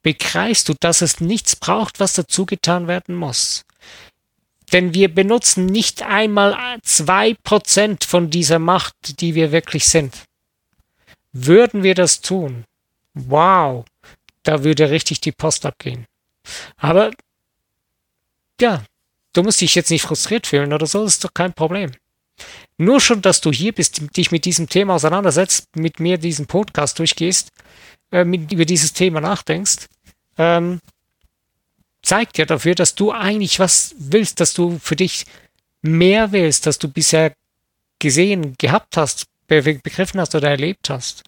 begreifst 0.04 0.70
du, 0.70 0.74
dass 0.80 1.02
es 1.02 1.22
nichts 1.22 1.56
braucht, 1.56 2.00
was 2.00 2.14
dazu 2.14 2.46
getan 2.46 2.88
werden 2.88 3.16
muss. 3.16 3.64
Denn 4.74 4.94
wir 4.94 5.14
benutzen 5.14 5.66
nicht 5.66 6.04
einmal 6.04 6.80
zwei 6.84 7.34
Prozent 7.34 8.04
von 8.04 8.30
dieser 8.30 8.60
Macht, 8.60 9.22
die 9.22 9.36
wir 9.36 9.52
wirklich 9.52 9.86
sind. 9.86 10.16
Würden 11.34 11.84
wir 11.84 11.96
das 11.96 12.22
tun, 12.22 12.66
wow, 13.14 13.86
da 14.44 14.64
würde 14.64 14.90
richtig 14.90 15.22
die 15.22 15.32
Post 15.32 15.66
abgehen. 15.66 16.06
Aber 16.78 17.12
ja, 18.60 18.84
Du 19.34 19.44
musst 19.44 19.62
dich 19.62 19.76
jetzt 19.76 19.92
nicht 19.92 20.04
frustriert 20.04 20.48
fühlen 20.48 20.74
oder 20.74 20.86
so, 20.86 21.04
das 21.04 21.14
ist 21.14 21.24
doch 21.24 21.34
kein 21.34 21.54
Problem. 21.54 21.92
Nur 22.78 23.00
schon, 23.00 23.22
dass 23.22 23.42
du 23.42 23.52
hier 23.52 23.72
bist, 23.72 24.02
dich 24.18 24.32
mit 24.32 24.46
diesem 24.46 24.68
Thema 24.68 24.96
auseinandersetzt, 24.96 25.76
mit 25.76 26.00
mir 26.00 26.18
diesen 26.18 26.48
Podcast 26.48 27.00
durchgehst, 27.00 27.50
äh, 28.12 28.26
mit, 28.26 28.52
über 28.52 28.66
dieses 28.66 28.94
Thema 28.94 29.22
nachdenkst, 29.22 29.88
ähm, 30.38 30.82
zeigt 32.02 32.38
ja 32.38 32.46
dafür, 32.46 32.76
dass 32.76 32.96
du 32.96 33.12
eigentlich 33.12 33.60
was 33.60 33.96
willst, 33.98 34.40
dass 34.40 34.54
du 34.54 34.80
für 34.80 34.96
dich 34.96 35.26
mehr 35.82 36.32
willst, 36.32 36.66
dass 36.66 36.80
du 36.80 36.88
bisher 36.88 37.34
gesehen, 38.00 38.56
gehabt 38.58 38.98
hast, 38.98 39.26
begriffen 39.48 40.20
hast 40.20 40.34
oder 40.34 40.50
erlebt 40.50 40.90
hast. 40.90 41.24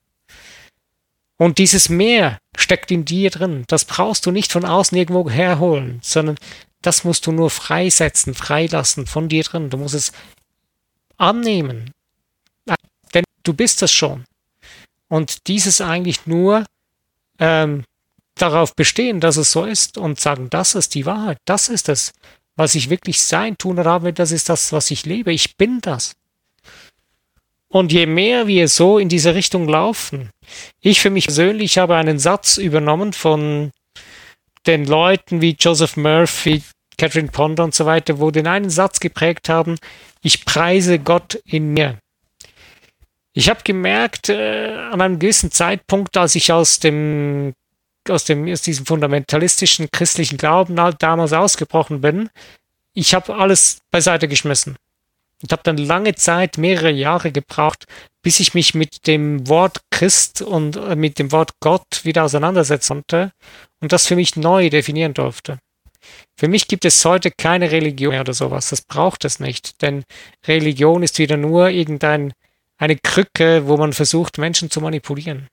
Und 1.37 1.57
dieses 1.57 1.89
Mehr 1.89 2.39
steckt 2.55 2.89
in 2.91 3.05
dir 3.05 3.29
drin. 3.29 3.65
Das 3.67 3.85
brauchst 3.85 4.25
du 4.25 4.31
nicht 4.31 4.51
von 4.51 4.65
außen 4.65 4.97
irgendwo 4.97 5.29
herholen, 5.29 5.99
sondern 6.01 6.37
das 6.83 7.03
musst 7.03 7.25
du 7.25 7.31
nur 7.31 7.49
freisetzen, 7.49 8.35
freilassen 8.35 9.07
von 9.07 9.29
dir 9.29 9.43
drin. 9.43 9.69
Du 9.69 9.77
musst 9.77 9.95
es 9.95 10.11
annehmen. 11.17 11.91
Denn 13.13 13.23
du 13.43 13.53
bist 13.53 13.81
es 13.81 13.91
schon. 13.91 14.25
Und 15.07 15.47
dieses 15.47 15.81
eigentlich 15.81 16.25
nur 16.25 16.65
ähm, 17.39 17.83
darauf 18.35 18.75
bestehen, 18.75 19.19
dass 19.19 19.37
es 19.37 19.51
so 19.51 19.65
ist 19.65 19.97
und 19.97 20.19
sagen, 20.19 20.49
das 20.49 20.75
ist 20.75 20.95
die 20.95 21.05
Wahrheit, 21.05 21.37
das 21.45 21.69
ist 21.69 21.89
es, 21.89 22.13
was 22.55 22.75
ich 22.75 22.89
wirklich 22.89 23.21
sein, 23.21 23.57
tun 23.57 23.79
oder 23.79 23.91
habe, 23.91 24.13
das 24.13 24.31
ist 24.31 24.49
das, 24.49 24.71
was 24.71 24.91
ich 24.91 25.05
lebe, 25.05 25.31
ich 25.31 25.55
bin 25.57 25.81
das. 25.81 26.13
Und 27.67 27.91
je 27.91 28.05
mehr 28.05 28.47
wir 28.47 28.67
so 28.67 28.99
in 28.99 29.09
diese 29.09 29.33
Richtung 29.33 29.67
laufen, 29.67 30.29
ich 30.79 31.01
für 31.01 31.09
mich 31.09 31.25
persönlich 31.25 31.77
habe 31.79 31.95
einen 31.95 32.19
Satz 32.19 32.57
übernommen 32.57 33.13
von 33.13 33.71
den 34.65 34.85
Leuten 34.85 35.41
wie 35.41 35.55
Joseph 35.59 35.97
Murphy, 35.97 36.63
Catherine 36.97 37.29
Ponder 37.29 37.63
und 37.63 37.73
so 37.73 37.85
weiter, 37.85 38.19
wo 38.19 38.31
den 38.31 38.47
einen 38.47 38.69
Satz 38.69 38.99
geprägt 38.99 39.49
haben, 39.49 39.77
ich 40.21 40.45
preise 40.45 40.99
Gott 40.99 41.35
in 41.45 41.73
mir. 41.73 41.97
Ich 43.33 43.49
habe 43.49 43.61
gemerkt, 43.63 44.29
äh, 44.29 44.75
an 44.91 45.01
einem 45.01 45.19
gewissen 45.19 45.51
Zeitpunkt, 45.51 46.15
als 46.17 46.35
ich 46.35 46.51
aus 46.51 46.79
dem, 46.79 47.53
aus 48.07 48.25
dem, 48.25 48.47
aus 48.51 48.61
diesem 48.61 48.85
fundamentalistischen 48.85 49.89
christlichen 49.91 50.37
Glauben 50.37 50.75
damals 50.99 51.33
ausgebrochen 51.33 52.01
bin, 52.01 52.29
ich 52.93 53.15
habe 53.15 53.35
alles 53.35 53.79
beiseite 53.89 54.27
geschmissen. 54.27 54.75
Und 55.43 55.51
habe 55.51 55.61
dann 55.63 55.77
lange 55.77 56.15
Zeit, 56.15 56.57
mehrere 56.57 56.89
Jahre 56.89 57.31
gebraucht, 57.31 57.85
bis 58.23 58.39
ich 58.39 58.53
mich 58.53 58.73
mit 58.73 59.05
dem 59.05 59.47
Wort 59.47 59.81
Christ 59.91 60.41
und 60.41 60.77
äh, 60.77 60.95
mit 60.95 61.19
dem 61.19 61.31
Wort 61.31 61.51
Gott 61.59 62.03
wieder 62.03 62.23
auseinandersetzen 62.23 62.93
konnte 62.93 63.31
und 63.81 63.91
das 63.91 64.07
für 64.07 64.15
mich 64.15 64.35
neu 64.35 64.69
definieren 64.69 65.13
durfte. 65.13 65.59
Für 66.37 66.47
mich 66.47 66.67
gibt 66.67 66.85
es 66.85 67.03
heute 67.05 67.31
keine 67.31 67.71
Religion 67.71 68.11
mehr 68.11 68.21
oder 68.21 68.33
sowas. 68.33 68.69
Das 68.69 68.81
braucht 68.81 69.25
es 69.25 69.39
nicht, 69.39 69.81
denn 69.81 70.03
Religion 70.47 71.03
ist 71.03 71.19
wieder 71.19 71.37
nur 71.37 71.69
irgendein 71.69 72.33
eine 72.77 72.97
Krücke, 72.97 73.67
wo 73.67 73.77
man 73.77 73.93
versucht, 73.93 74.37
Menschen 74.37 74.69
zu 74.69 74.81
manipulieren. 74.81 75.47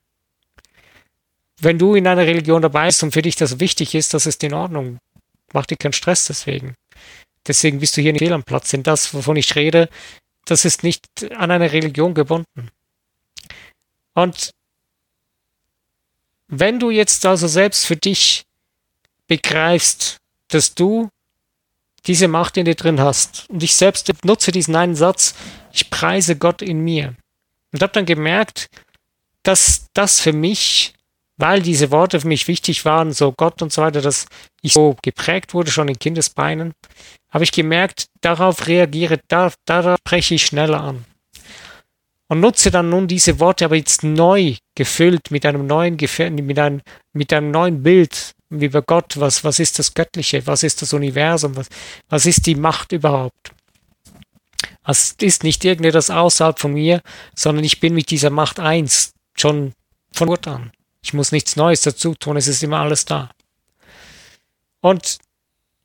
Wenn 1.59 1.77
du 1.77 1.95
in 1.95 2.07
einer 2.07 2.25
Religion 2.25 2.61
dabei 2.61 2.87
bist 2.87 3.03
und 3.03 3.13
für 3.13 3.21
dich 3.21 3.35
das 3.35 3.59
wichtig 3.59 3.93
ist, 3.95 4.13
das 4.13 4.25
ist 4.25 4.43
in 4.43 4.53
Ordnung. 4.53 4.97
Mach 5.53 5.65
dir 5.65 5.77
keinen 5.77 5.93
Stress 5.93 6.25
deswegen. 6.25 6.73
Deswegen 7.47 7.79
bist 7.79 7.97
du 7.97 8.01
hier 8.01 8.13
nicht 8.13 8.21
fehl 8.21 8.33
am 8.33 8.43
Platz. 8.43 8.69
Denn 8.71 8.83
das, 8.83 9.13
wovon 9.13 9.35
ich 9.35 9.55
rede, 9.55 9.89
das 10.45 10.65
ist 10.65 10.83
nicht 10.83 11.05
an 11.35 11.51
eine 11.51 11.71
Religion 11.71 12.13
gebunden. 12.13 12.69
Und 14.13 14.51
wenn 16.47 16.79
du 16.79 16.89
jetzt 16.89 17.25
also 17.25 17.47
selbst 17.47 17.85
für 17.85 17.95
dich 17.95 18.43
begreifst, 19.27 20.17
dass 20.49 20.75
du 20.75 21.09
diese 22.05 22.27
Macht 22.27 22.57
in 22.57 22.65
dir 22.65 22.75
drin 22.75 22.99
hast 22.99 23.49
und 23.49 23.63
ich 23.63 23.75
selbst 23.75 24.11
nutze 24.23 24.51
diesen 24.51 24.75
einen 24.75 24.95
Satz, 24.95 25.35
ich 25.71 25.89
preise 25.89 26.35
Gott 26.35 26.61
in 26.61 26.79
mir 26.81 27.15
und 27.71 27.81
habe 27.81 27.93
dann 27.93 28.05
gemerkt, 28.05 28.67
dass 29.43 29.87
das 29.93 30.19
für 30.19 30.33
mich, 30.33 30.93
weil 31.41 31.61
diese 31.61 31.91
Worte 31.91 32.21
für 32.21 32.27
mich 32.27 32.47
wichtig 32.47 32.85
waren, 32.85 33.11
so 33.11 33.31
Gott 33.31 33.61
und 33.61 33.73
so 33.73 33.81
weiter, 33.81 34.01
dass 34.01 34.27
ich 34.61 34.73
so 34.73 34.95
geprägt 35.01 35.53
wurde 35.53 35.71
schon 35.71 35.87
in 35.87 35.99
Kindesbeinen, 35.99 36.73
habe 37.31 37.43
ich 37.43 37.51
gemerkt, 37.51 38.05
darauf 38.21 38.67
reagiere, 38.67 39.19
da, 39.27 39.51
darauf 39.65 39.97
breche 40.03 40.35
ich 40.35 40.45
schneller 40.45 40.81
an. 40.81 41.05
Und 42.29 42.39
nutze 42.39 42.71
dann 42.71 42.89
nun 42.89 43.07
diese 43.07 43.39
Worte 43.39 43.65
aber 43.65 43.75
jetzt 43.75 44.03
neu 44.03 44.55
gefüllt 44.75 45.31
mit 45.31 45.45
einem 45.45 45.67
neuen, 45.67 45.97
mit 45.97 46.59
einem, 46.59 46.81
mit 47.11 47.33
einem 47.33 47.51
neuen 47.51 47.83
Bild 47.83 48.31
über 48.49 48.81
Gott. 48.81 49.19
Was, 49.19 49.43
was 49.43 49.59
ist 49.59 49.79
das 49.79 49.93
Göttliche? 49.93 50.47
Was 50.47 50.63
ist 50.63 50.81
das 50.81 50.93
Universum? 50.93 51.57
Was, 51.57 51.67
was 52.07 52.25
ist 52.25 52.45
die 52.45 52.55
Macht 52.55 52.93
überhaupt? 52.93 53.51
Es 54.85 55.15
ist 55.19 55.43
nicht 55.43 55.65
irgendetwas 55.65 56.09
außerhalb 56.09 56.57
von 56.57 56.73
mir, 56.73 57.01
sondern 57.35 57.65
ich 57.65 57.79
bin 57.79 57.93
mit 57.93 58.11
dieser 58.11 58.29
Macht 58.29 58.59
eins, 58.59 59.11
schon 59.37 59.73
von 60.13 60.27
Geburt 60.27 60.47
an. 60.47 60.71
Ich 61.03 61.13
muss 61.13 61.31
nichts 61.31 61.55
Neues 61.55 61.81
dazu 61.81 62.13
tun, 62.15 62.37
es 62.37 62.47
ist 62.47 62.63
immer 62.63 62.79
alles 62.79 63.05
da. 63.05 63.31
Und 64.81 65.19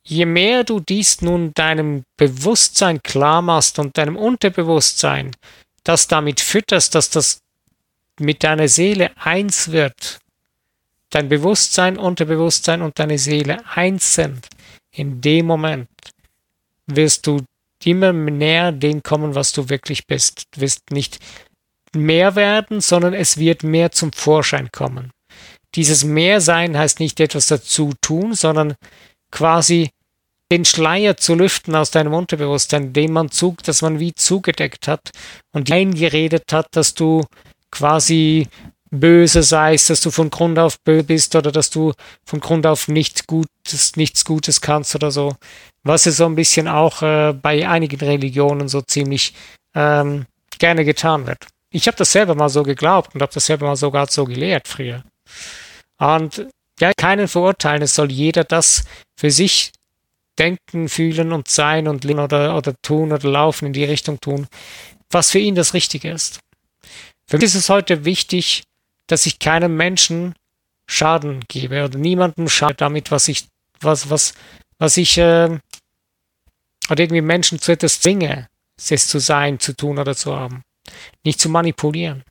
je 0.04 0.26
mehr 0.26 0.64
du 0.64 0.80
dies 0.80 1.22
nun 1.22 1.52
deinem 1.54 2.04
Bewusstsein 2.16 3.02
klar 3.02 3.42
machst 3.42 3.78
und 3.78 3.96
deinem 3.98 4.16
Unterbewusstsein, 4.16 5.34
das 5.84 6.08
damit 6.08 6.40
fütterst, 6.40 6.94
dass 6.94 7.10
das 7.10 7.40
mit 8.18 8.44
deiner 8.44 8.68
Seele 8.68 9.10
eins 9.16 9.72
wird, 9.72 10.20
dein 11.10 11.28
Bewusstsein, 11.28 11.98
Unterbewusstsein 11.98 12.82
und 12.82 12.98
deine 12.98 13.18
Seele 13.18 13.64
eins 13.74 14.14
sind, 14.14 14.48
in 14.90 15.20
dem 15.20 15.46
Moment 15.46 15.88
wirst 16.86 17.26
du 17.26 17.42
immer 17.84 18.12
näher 18.12 18.72
dem 18.72 19.02
kommen, 19.02 19.34
was 19.34 19.52
du 19.52 19.68
wirklich 19.68 20.06
bist. 20.06 20.44
Du 20.52 20.60
wirst 20.60 20.90
nicht 20.90 21.20
mehr 21.96 22.34
werden, 22.36 22.80
sondern 22.80 23.14
es 23.14 23.38
wird 23.38 23.62
mehr 23.62 23.92
zum 23.92 24.12
Vorschein 24.12 24.70
kommen. 24.72 25.10
Dieses 25.74 26.04
Mehrsein 26.04 26.76
heißt 26.76 27.00
nicht 27.00 27.20
etwas 27.20 27.46
dazu 27.46 27.92
tun, 28.00 28.34
sondern 28.34 28.74
quasi 29.30 29.90
den 30.50 30.64
Schleier 30.64 31.16
zu 31.16 31.34
lüften 31.34 31.74
aus 31.74 31.90
deinem 31.90 32.14
Unterbewusstsein, 32.14 32.92
den 32.92 33.12
man 33.12 33.30
zug, 33.30 33.62
dass 33.64 33.82
man 33.82 33.98
wie 33.98 34.14
zugedeckt 34.14 34.86
hat 34.86 35.10
und 35.52 35.70
eingeredet 35.70 36.52
hat, 36.52 36.68
dass 36.70 36.94
du 36.94 37.24
quasi 37.70 38.48
böse 38.90 39.42
seist, 39.42 39.90
dass 39.90 40.00
du 40.00 40.10
von 40.10 40.30
Grund 40.30 40.58
auf 40.58 40.78
böse 40.80 41.04
bist 41.04 41.34
oder 41.34 41.50
dass 41.50 41.70
du 41.70 41.92
von 42.24 42.40
Grund 42.40 42.66
auf 42.66 42.88
nichts 42.88 43.26
Gutes, 43.26 43.96
nichts 43.96 44.24
Gutes 44.24 44.60
kannst 44.60 44.94
oder 44.94 45.10
so. 45.10 45.34
Was 45.82 46.04
ja 46.04 46.12
so 46.12 46.26
ein 46.26 46.36
bisschen 46.36 46.68
auch 46.68 47.02
äh, 47.02 47.32
bei 47.32 47.68
einigen 47.68 47.98
Religionen 48.00 48.68
so 48.68 48.80
ziemlich 48.82 49.34
ähm, 49.74 50.26
gerne 50.58 50.84
getan 50.84 51.26
wird. 51.26 51.46
Ich 51.70 51.86
habe 51.86 51.96
das 51.96 52.12
selber 52.12 52.34
mal 52.34 52.48
so 52.48 52.62
geglaubt 52.62 53.14
und 53.14 53.22
habe 53.22 53.32
das 53.32 53.46
selber 53.46 53.66
mal 53.66 53.76
sogar 53.76 54.06
so 54.08 54.24
gelehrt 54.24 54.68
früher. 54.68 55.04
Und 55.98 56.46
ja, 56.80 56.92
keinen 56.94 57.28
verurteilen, 57.28 57.82
es 57.82 57.94
soll 57.94 58.12
jeder 58.12 58.44
das 58.44 58.84
für 59.16 59.30
sich 59.30 59.72
denken, 60.38 60.88
fühlen 60.88 61.32
und 61.32 61.48
sein 61.48 61.88
und 61.88 62.04
leben 62.04 62.20
oder, 62.20 62.56
oder 62.56 62.74
tun 62.82 63.12
oder 63.12 63.28
laufen 63.28 63.66
in 63.66 63.72
die 63.72 63.84
Richtung 63.84 64.20
tun, 64.20 64.46
was 65.10 65.30
für 65.30 65.38
ihn 65.38 65.54
das 65.54 65.74
Richtige 65.74 66.10
ist. 66.10 66.40
Für 67.26 67.38
mich 67.38 67.46
ist 67.46 67.54
es 67.54 67.70
heute 67.70 68.04
wichtig, 68.04 68.64
dass 69.06 69.26
ich 69.26 69.38
keinem 69.38 69.76
Menschen 69.76 70.34
Schaden 70.86 71.44
gebe 71.48 71.84
oder 71.84 71.98
niemandem 71.98 72.48
Schaden 72.48 72.76
damit, 72.78 73.10
was 73.10 73.28
ich, 73.28 73.46
was, 73.80 74.10
was, 74.10 74.34
was 74.78 74.96
ich, 74.96 75.18
äh, 75.18 75.58
oder 76.90 77.02
irgendwie 77.02 77.22
Menschen 77.22 77.58
zu 77.58 77.72
etwas 77.72 78.00
zwinge, 78.00 78.48
es 78.76 79.08
zu 79.08 79.18
sein, 79.18 79.58
zu 79.58 79.74
tun 79.74 79.98
oder 79.98 80.14
zu 80.14 80.36
haben. 80.36 80.62
Nicht 81.24 81.40
zu 81.40 81.48
manipulieren. 81.48 82.24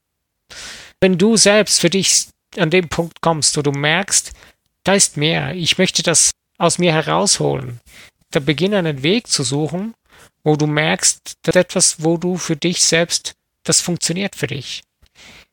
Wenn 0.99 1.17
du 1.17 1.37
selbst 1.37 1.81
für 1.81 1.89
dich 1.89 2.27
an 2.57 2.69
dem 2.69 2.89
Punkt 2.89 3.21
kommst, 3.21 3.57
wo 3.57 3.61
du 3.61 3.71
merkst, 3.71 4.31
da 4.83 4.93
ist 4.93 5.17
mehr, 5.17 5.55
ich 5.55 5.77
möchte 5.77 6.03
das 6.03 6.31
aus 6.57 6.77
mir 6.77 6.93
herausholen. 6.93 7.79
Da 8.31 8.39
beginne 8.39 8.77
einen 8.77 9.03
Weg 9.03 9.27
zu 9.27 9.43
suchen, 9.43 9.93
wo 10.43 10.55
du 10.55 10.67
merkst, 10.67 11.37
dass 11.41 11.55
etwas, 11.55 12.03
wo 12.03 12.17
du 12.17 12.37
für 12.37 12.55
dich 12.55 12.83
selbst, 12.83 13.33
das 13.63 13.81
funktioniert 13.81 14.35
für 14.35 14.47
dich. 14.47 14.83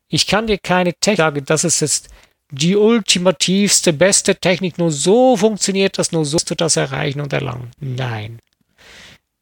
Ich 0.09 0.27
kann 0.27 0.47
dir 0.47 0.59
keine 0.59 0.93
Technik 0.95 1.17
sagen, 1.17 1.45
dass 1.47 1.65
es 1.65 1.81
jetzt 1.81 2.09
die 2.51 2.77
ultimativste, 2.77 3.95
beste 3.95 4.37
Technik 4.37 4.77
nur 4.77 4.93
so 4.93 5.39
funktioniert, 5.39 5.99
dass 5.99 6.13
nur 6.13 6.27
so 6.27 6.37
du 6.45 6.55
das 6.55 6.77
erreichen 6.77 7.23
und 7.23 7.33
erlangen. 7.33 7.71
Nein. 7.81 8.41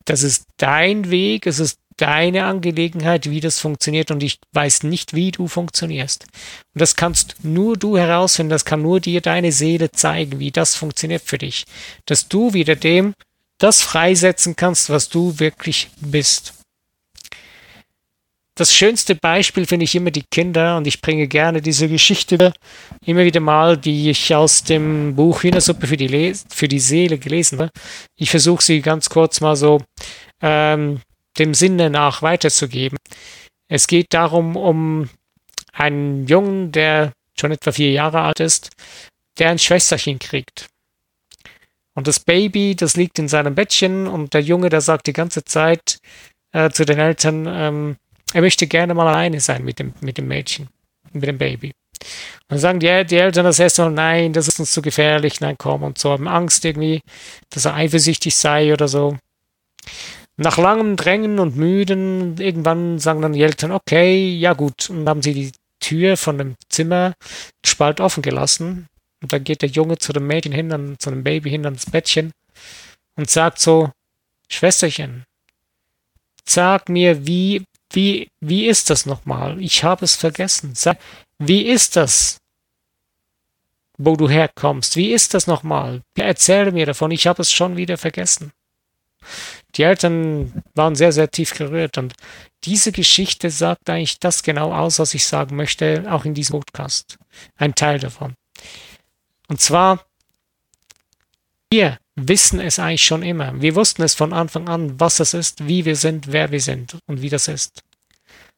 Das 0.04 0.22
ist 0.22 0.46
dein 0.56 1.10
Weg, 1.10 1.46
es 1.46 1.58
ist 1.58 1.78
deine 1.96 2.44
Angelegenheit, 2.44 3.30
wie 3.30 3.40
das 3.40 3.58
funktioniert 3.58 4.10
und 4.10 4.22
ich 4.22 4.38
weiß 4.52 4.84
nicht, 4.84 5.14
wie 5.14 5.30
du 5.30 5.48
funktionierst. 5.48 6.24
Und 6.74 6.80
das 6.80 6.96
kannst 6.96 7.36
nur 7.42 7.76
du 7.76 7.96
herausfinden, 7.96 8.50
das 8.50 8.64
kann 8.64 8.82
nur 8.82 9.00
dir 9.00 9.20
deine 9.20 9.52
Seele 9.52 9.90
zeigen, 9.90 10.38
wie 10.38 10.50
das 10.50 10.76
funktioniert 10.76 11.22
für 11.22 11.38
dich. 11.38 11.64
Dass 12.06 12.28
du 12.28 12.52
wieder 12.54 12.76
dem 12.76 13.14
das 13.58 13.82
freisetzen 13.82 14.56
kannst, 14.56 14.88
was 14.88 15.08
du 15.08 15.38
wirklich 15.38 15.90
bist. 16.00 16.54
Das 18.60 18.74
schönste 18.74 19.14
Beispiel 19.14 19.64
finde 19.64 19.84
ich 19.84 19.94
immer 19.94 20.10
die 20.10 20.24
Kinder 20.30 20.76
und 20.76 20.86
ich 20.86 21.00
bringe 21.00 21.28
gerne 21.28 21.62
diese 21.62 21.88
Geschichte 21.88 22.52
immer 23.06 23.24
wieder 23.24 23.40
mal, 23.40 23.78
die 23.78 24.10
ich 24.10 24.34
aus 24.34 24.64
dem 24.64 25.14
Buch 25.16 25.42
Hühnersuppe 25.42 25.86
für 25.86 25.96
die, 25.96 26.08
Le 26.08 26.34
für 26.48 26.68
die 26.68 26.80
Seele 26.80 27.16
gelesen 27.16 27.58
habe. 27.58 27.70
Ich 28.18 28.30
versuche 28.30 28.62
sie 28.62 28.82
ganz 28.82 29.08
kurz 29.08 29.40
mal 29.40 29.56
so 29.56 29.80
ähm, 30.42 31.00
dem 31.40 31.54
Sinne 31.54 31.90
nach 31.90 32.22
weiterzugeben. 32.22 32.98
Es 33.68 33.86
geht 33.86 34.08
darum, 34.10 34.56
um 34.56 35.08
einen 35.72 36.26
Jungen, 36.26 36.70
der 36.70 37.12
schon 37.38 37.50
etwa 37.50 37.72
vier 37.72 37.90
Jahre 37.90 38.20
alt 38.20 38.40
ist, 38.40 38.70
der 39.38 39.50
ein 39.50 39.58
Schwesterchen 39.58 40.18
kriegt. 40.18 40.68
Und 41.94 42.06
das 42.06 42.20
Baby, 42.20 42.76
das 42.76 42.96
liegt 42.96 43.18
in 43.18 43.28
seinem 43.28 43.54
Bettchen 43.54 44.06
und 44.06 44.34
der 44.34 44.42
Junge, 44.42 44.68
der 44.68 44.80
sagt 44.80 45.06
die 45.06 45.12
ganze 45.12 45.44
Zeit 45.44 45.98
äh, 46.52 46.70
zu 46.70 46.84
den 46.84 46.98
Eltern, 46.98 47.46
ähm, 47.48 47.96
er 48.32 48.42
möchte 48.42 48.66
gerne 48.66 48.94
mal 48.94 49.08
alleine 49.08 49.40
sein 49.40 49.64
mit 49.64 49.78
dem, 49.78 49.94
mit 50.00 50.18
dem 50.18 50.28
Mädchen, 50.28 50.68
mit 51.12 51.26
dem 51.26 51.38
Baby. 51.38 51.72
Und 51.98 52.48
dann 52.48 52.58
sagen 52.58 52.80
die, 52.80 53.04
die 53.04 53.16
Eltern 53.16 53.44
das 53.44 53.58
erste 53.58 53.82
Mal, 53.82 53.90
nein, 53.90 54.32
das 54.32 54.46
ist 54.46 54.60
uns 54.60 54.72
zu 54.72 54.82
gefährlich, 54.82 55.40
nein, 55.40 55.56
komm, 55.58 55.82
und 55.82 55.98
so 55.98 56.10
haben 56.10 56.28
Angst 56.28 56.64
irgendwie, 56.64 57.00
dass 57.50 57.64
er 57.64 57.74
eifersüchtig 57.74 58.36
sei 58.36 58.72
oder 58.72 58.88
so. 58.88 59.16
Nach 60.42 60.56
langem 60.56 60.96
Drängen 60.96 61.38
und 61.38 61.58
Müden, 61.58 62.38
irgendwann 62.38 62.98
sagen 62.98 63.20
dann 63.20 63.34
die 63.34 63.42
Eltern, 63.42 63.72
okay, 63.72 64.34
ja 64.38 64.54
gut. 64.54 64.88
Und 64.88 65.06
haben 65.06 65.20
sie 65.20 65.34
die 65.34 65.52
Tür 65.80 66.16
von 66.16 66.38
dem 66.38 66.54
Zimmer 66.70 67.12
spalt 67.62 68.00
offen 68.00 68.22
gelassen. 68.22 68.86
Und 69.22 69.34
dann 69.34 69.44
geht 69.44 69.60
der 69.60 69.68
Junge 69.68 69.98
zu 69.98 70.14
dem 70.14 70.26
Mädchen 70.26 70.52
hin, 70.52 70.70
dann, 70.70 70.98
zu 70.98 71.10
dem 71.10 71.24
Baby 71.24 71.50
hin 71.50 71.66
ans 71.66 71.84
Bettchen 71.84 72.32
und 73.16 73.28
sagt 73.28 73.58
so, 73.58 73.90
Schwesterchen, 74.48 75.24
sag 76.48 76.88
mir, 76.88 77.26
wie, 77.26 77.66
wie, 77.92 78.28
wie 78.40 78.66
ist 78.66 78.88
das 78.88 79.04
nochmal? 79.04 79.60
Ich 79.60 79.84
habe 79.84 80.06
es 80.06 80.16
vergessen. 80.16 80.74
Sag, 80.74 80.96
wie 81.38 81.66
ist 81.66 81.96
das, 81.96 82.38
wo 83.98 84.16
du 84.16 84.26
herkommst? 84.26 84.96
Wie 84.96 85.12
ist 85.12 85.34
das 85.34 85.46
nochmal? 85.46 86.00
Erzähle 86.16 86.72
mir 86.72 86.86
davon, 86.86 87.10
ich 87.10 87.26
habe 87.26 87.42
es 87.42 87.52
schon 87.52 87.76
wieder 87.76 87.98
vergessen. 87.98 88.52
Die 89.76 89.82
Eltern 89.82 90.62
waren 90.74 90.94
sehr, 90.94 91.12
sehr 91.12 91.30
tief 91.30 91.54
gerührt 91.54 91.98
und 91.98 92.14
diese 92.64 92.92
Geschichte 92.92 93.50
sagt 93.50 93.88
eigentlich 93.88 94.18
das 94.18 94.42
genau 94.42 94.72
aus, 94.72 94.98
was 94.98 95.14
ich 95.14 95.26
sagen 95.26 95.56
möchte, 95.56 96.04
auch 96.10 96.24
in 96.24 96.34
diesem 96.34 96.60
Podcast. 96.60 97.18
Ein 97.56 97.74
Teil 97.74 97.98
davon. 97.98 98.34
Und 99.48 99.60
zwar, 99.60 100.04
Wir 101.72 101.98
wissen 102.16 102.60
es 102.60 102.80
eigentlich 102.80 103.04
schon 103.04 103.22
immer. 103.22 103.60
Wir 103.60 103.76
wussten 103.76 104.02
es 104.02 104.14
von 104.14 104.32
Anfang 104.32 104.68
an, 104.68 104.98
was 104.98 105.20
es 105.20 105.34
ist, 105.34 105.68
wie 105.68 105.84
wir 105.84 105.94
sind, 105.94 106.32
wer 106.32 106.50
wir 106.50 106.60
sind 106.60 106.98
und 107.06 107.22
wie 107.22 107.28
das 107.28 107.46
ist. 107.46 107.82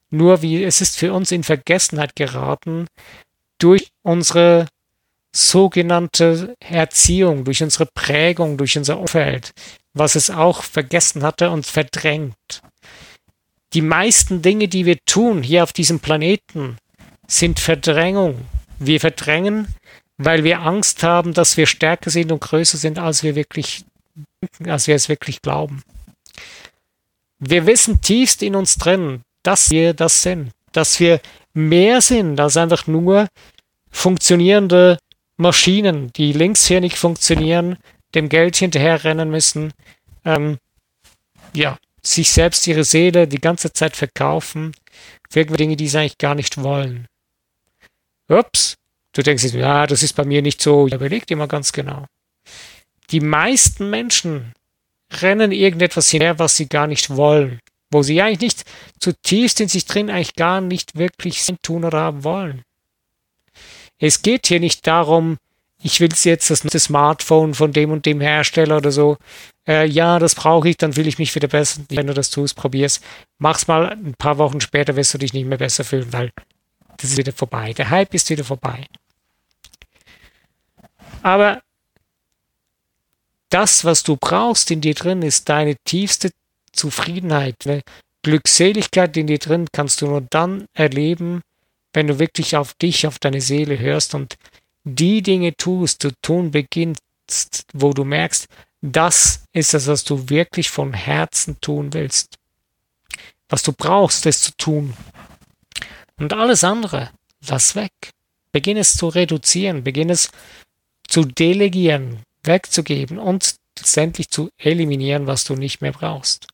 Nur 0.09 0.41
wie 0.41 0.65
es 0.65 0.81
ist 0.81 0.97
für 0.97 1.13
uns 1.13 1.31
in 1.31 1.45
Vergessenheit 1.45 2.17
geraten 2.17 2.87
durch 3.59 3.91
unsere 4.03 4.67
sogenannte 5.31 6.55
Erziehung, 6.61 7.45
durch 7.45 7.63
unsere 7.63 7.87
Prägung, 7.87 8.57
durch 8.57 8.77
unser 8.79 8.99
Umfeld, 8.99 9.53
was 9.95 10.15
es 10.15 10.31
auch 10.31 10.63
vergessen 10.63 11.23
hatte 11.23 11.51
und 11.51 11.67
verdrängt. 11.67 12.63
Die 13.73 13.83
meisten 13.83 14.43
Dinge, 14.43 14.69
die 14.69 14.87
wir 14.87 14.99
tun 15.07 15.43
hier 15.43 15.63
auf 15.63 15.73
diesem 15.73 16.01
Planeten, 16.01 16.77
sind 17.27 17.59
Verdrängung. 17.59 18.47
Wir 18.79 19.01
verdrängen, 19.01 19.69
weil 20.19 20.45
wir 20.45 20.61
Angst 20.61 21.03
haben, 21.03 21.35
dass 21.35 21.57
wir 21.57 21.67
stärker 21.67 22.11
sind 22.11 22.33
und 22.33 22.41
größer 22.41 22.79
sind, 22.79 22.99
als 22.99 23.23
wir 23.23 23.35
wirklich, 23.35 23.85
als 24.67 24.87
wir 24.87 24.95
es 24.95 25.09
wirklich 25.09 25.41
glauben. 25.41 25.83
Wir 27.39 27.67
wissen 27.67 28.01
tiefst 28.01 28.43
in 28.43 28.55
uns 28.55 28.77
drin, 28.77 29.23
dass 29.43 29.71
wir 29.71 29.95
das 29.95 30.23
sind, 30.23 30.53
dass 30.73 31.01
wir 31.01 31.21
mehr 31.55 32.01
sind 32.01 32.39
als 32.39 32.57
einfach 32.57 32.87
nur 32.87 33.29
funktionierende 33.91 34.99
Maschinen, 35.37 36.13
die 36.13 36.33
links 36.33 36.67
hier 36.67 36.81
nicht 36.81 36.97
funktionieren, 36.97 37.79
dem 38.15 38.29
Geld 38.29 38.57
hinterherrennen 38.57 39.31
müssen, 39.31 39.73
ähm, 40.25 40.59
ja, 41.55 41.79
sich 42.03 42.31
selbst 42.31 42.67
ihre 42.67 42.85
Seele 42.85 43.29
die 43.29 43.41
ganze 43.41 43.73
Zeit 43.73 43.97
verkaufen 43.97 44.75
für 45.31 45.41
irgendwelche 45.41 45.65
Dinge, 45.65 45.77
die 45.77 45.89
sie 45.89 45.99
eigentlich 45.99 46.19
gar 46.19 46.35
nicht 46.35 46.63
wollen. 46.63 47.07
Ups, 48.29 48.77
du 49.13 49.23
denkst 49.23 49.45
jetzt, 49.45 49.55
ja, 49.55 49.87
das 49.87 50.03
ist 50.03 50.15
bei 50.15 50.25
mir 50.25 50.43
nicht 50.43 50.61
so. 50.61 50.89
Überleg 50.89 51.27
dir 51.27 51.37
ganz 51.47 51.73
genau. 51.73 52.07
Die 53.11 53.21
meisten 53.21 53.91
Menschen 53.91 54.53
rennen 55.21 55.53
irgendetwas 55.53 56.09
hinterher, 56.11 56.39
was 56.39 56.57
sie 56.57 56.69
gar 56.69 56.87
nicht 56.87 57.11
wollen, 57.11 57.61
wo 57.91 58.03
sie 58.03 58.21
eigentlich 58.23 58.41
nicht 58.41 58.65
zutiefst 58.99 59.61
in 59.61 59.69
sich 59.69 59.85
drin 59.85 60.11
eigentlich 60.11 60.35
gar 60.35 60.61
nicht 60.61 60.97
wirklich 60.97 61.45
tun 61.63 61.85
oder 61.85 62.01
haben 62.01 62.25
wollen. 62.25 62.63
Es 63.99 64.23
geht 64.23 64.47
hier 64.47 64.61
nicht 64.61 64.87
darum, 64.87 65.37
ich 65.83 66.01
will 66.01 66.11
jetzt 66.23 66.51
das 66.51 66.61
Smartphone 66.61 67.55
von 67.55 67.73
dem 67.73 67.91
und 67.91 68.07
dem 68.07 68.21
Hersteller 68.21 68.77
oder 68.77 68.93
so. 68.93 69.17
Äh, 69.67 69.87
ja, 69.87 70.19
das 70.19 70.35
brauche 70.35 70.69
ich, 70.69 70.77
dann 70.77 70.97
will 70.97 71.07
ich 71.07 71.19
mich 71.19 71.35
wieder 71.35 71.49
besser. 71.49 71.83
Wenn 71.89 72.07
du 72.07 72.15
das 72.15 72.31
tust, 72.31 72.57
probier's. 72.57 73.01
Mach's 73.39 73.67
mal, 73.67 73.91
ein 73.91 74.15
paar 74.15 74.39
Wochen 74.39 74.61
später 74.61 74.97
wirst 74.97 75.15
du 75.15 75.19
dich 75.19 75.33
nicht 75.33 75.47
mehr 75.47 75.59
besser 75.59 75.85
fühlen, 75.85 76.13
weil 76.13 76.31
das 76.99 77.11
ist 77.11 77.17
wieder 77.17 77.33
vorbei. 77.33 77.73
Der 77.73 77.91
Hype 77.91 78.15
ist 78.15 78.31
wieder 78.31 78.45
vorbei. 78.45 78.87
Aber 81.23 81.63
das, 83.51 83.85
was 83.85 84.03
du 84.03 84.17
brauchst 84.17 84.71
in 84.71 84.81
dir 84.81 84.95
drin, 84.95 85.23
ist 85.23 85.49
deine 85.49 85.77
tiefste 85.85 86.31
Zufriedenheit. 86.73 87.57
Eine 87.67 87.83
Glückseligkeit 88.23 89.17
in 89.17 89.27
dir 89.27 89.39
drin 89.39 89.67
kannst 89.73 90.01
du 90.01 90.07
nur 90.07 90.23
dann 90.31 90.67
erleben, 90.75 91.43
wenn 91.93 92.07
du 92.07 92.19
wirklich 92.19 92.57
auf 92.57 92.75
dich, 92.75 93.07
auf 93.07 93.19
deine 93.19 93.41
Seele 93.41 93.79
hörst 93.79 94.15
und 94.15 94.37
die 94.85 95.23
Dinge 95.23 95.57
tust, 95.57 96.05
du 96.05 96.11
tun 96.23 96.51
beginnst, 96.51 97.67
wo 97.73 97.93
du 97.93 98.05
merkst, 98.05 98.47
das 98.81 99.45
ist 99.53 99.75
es, 99.75 99.87
was 99.87 100.05
du 100.05 100.29
wirklich 100.29 100.71
von 100.71 100.93
Herzen 100.93 101.61
tun 101.61 101.93
willst. 101.93 102.35
Was 103.49 103.63
du 103.63 103.73
brauchst, 103.73 104.27
es 104.27 104.43
zu 104.43 104.53
tun. 104.57 104.95
Und 106.17 106.33
alles 106.33 106.65
andere, 106.65 107.11
lass 107.47 107.77
weg. 107.77 107.93
Beginn 108.51 108.77
es 108.77 108.95
zu 108.95 109.09
reduzieren, 109.09 109.85
beginn 109.85 110.11
es 110.11 110.31
zu 111.09 111.25
delegieren, 111.25 112.23
wegzugeben 112.43 113.19
und 113.19 113.55
letztendlich 113.79 114.31
zu 114.31 114.51
eliminieren, 114.59 115.27
was 115.27 115.45
du 115.45 115.55
nicht 115.55 115.81
mehr 115.81 115.93
brauchst. 115.93 116.49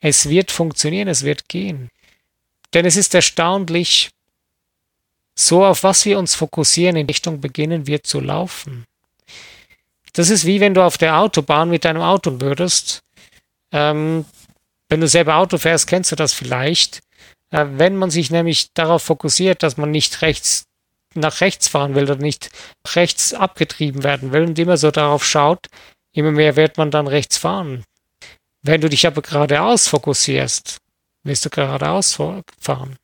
Es 0.00 0.28
wird 0.28 0.50
funktionieren, 0.50 1.08
es 1.08 1.24
wird 1.24 1.48
gehen. 1.48 1.90
Denn 2.72 2.86
es 2.86 2.96
ist 2.96 3.14
erstaunlich, 3.14 4.10
so 5.40 5.64
auf 5.64 5.82
was 5.82 6.04
wir 6.04 6.18
uns 6.18 6.34
fokussieren 6.34 6.96
in 6.96 7.06
Richtung 7.06 7.40
beginnen 7.40 7.86
wir 7.86 8.02
zu 8.02 8.20
laufen. 8.20 8.84
Das 10.12 10.28
ist 10.28 10.44
wie 10.44 10.60
wenn 10.60 10.74
du 10.74 10.82
auf 10.82 10.98
der 10.98 11.18
Autobahn 11.18 11.70
mit 11.70 11.84
deinem 11.84 12.02
Auto 12.02 12.40
würdest. 12.40 13.00
Ähm, 13.72 14.24
wenn 14.88 15.00
du 15.00 15.08
selber 15.08 15.36
Auto 15.36 15.56
fährst, 15.56 15.86
kennst 15.86 16.12
du 16.12 16.16
das 16.16 16.32
vielleicht. 16.32 17.00
Äh, 17.50 17.66
wenn 17.72 17.96
man 17.96 18.10
sich 18.10 18.30
nämlich 18.30 18.72
darauf 18.74 19.02
fokussiert, 19.02 19.62
dass 19.62 19.76
man 19.76 19.90
nicht 19.90 20.22
rechts 20.22 20.64
nach 21.14 21.40
rechts 21.40 21.68
fahren 21.68 21.94
will 21.94 22.04
oder 22.04 22.16
nicht 22.16 22.50
rechts 22.94 23.34
abgetrieben 23.34 24.04
werden 24.04 24.32
will 24.32 24.44
und 24.44 24.58
immer 24.58 24.76
so 24.76 24.90
darauf 24.90 25.24
schaut, 25.24 25.66
immer 26.12 26.30
mehr 26.30 26.54
wird 26.54 26.76
man 26.76 26.90
dann 26.90 27.08
rechts 27.08 27.36
fahren. 27.36 27.84
Wenn 28.62 28.80
du 28.80 28.88
dich 28.88 29.06
aber 29.06 29.22
geradeaus 29.22 29.88
fokussierst, 29.88 30.78
wirst 31.24 31.44
du 31.44 31.50
geradeaus 31.50 32.16
fahren. 32.60 32.96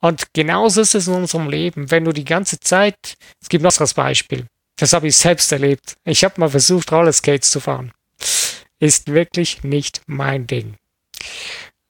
Und 0.00 0.32
genauso 0.32 0.80
ist 0.80 0.94
es 0.94 1.08
in 1.08 1.14
unserem 1.14 1.48
Leben. 1.48 1.90
Wenn 1.90 2.04
du 2.04 2.12
die 2.12 2.24
ganze 2.24 2.58
Zeit, 2.58 2.96
es 3.40 3.48
gibt 3.48 3.62
noch 3.62 3.72
das 3.72 3.94
Beispiel, 3.94 4.46
das 4.78 4.92
habe 4.92 5.08
ich 5.08 5.16
selbst 5.16 5.52
erlebt. 5.52 5.94
Ich 6.04 6.24
habe 6.24 6.40
mal 6.40 6.48
versucht, 6.48 6.90
Rollerskates 6.90 7.50
zu 7.50 7.60
fahren. 7.60 7.92
Ist 8.78 9.12
wirklich 9.12 9.62
nicht 9.62 10.00
mein 10.06 10.46
Ding. 10.46 10.76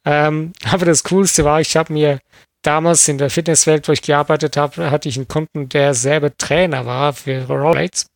Ähm, 0.05 0.53
aber 0.65 0.87
das 0.87 1.05
Coolste 1.05 1.45
war, 1.45 1.61
ich 1.61 1.77
habe 1.77 1.93
mir 1.93 2.19
damals 2.63 3.07
in 3.09 3.19
der 3.19 3.31
Fitnesswelt, 3.31 3.87
wo 3.87 3.93
ich 3.93 4.03
gearbeitet 4.03 4.57
habe, 4.57 4.91
hatte 4.91 5.09
ich 5.09 5.17
einen 5.17 5.29
Kunden, 5.29 5.69
der 5.69 5.95
selber 5.95 6.37
Trainer 6.37 6.85
war 6.85 7.13
für 7.13 7.47
Rollerblades. 7.47 8.07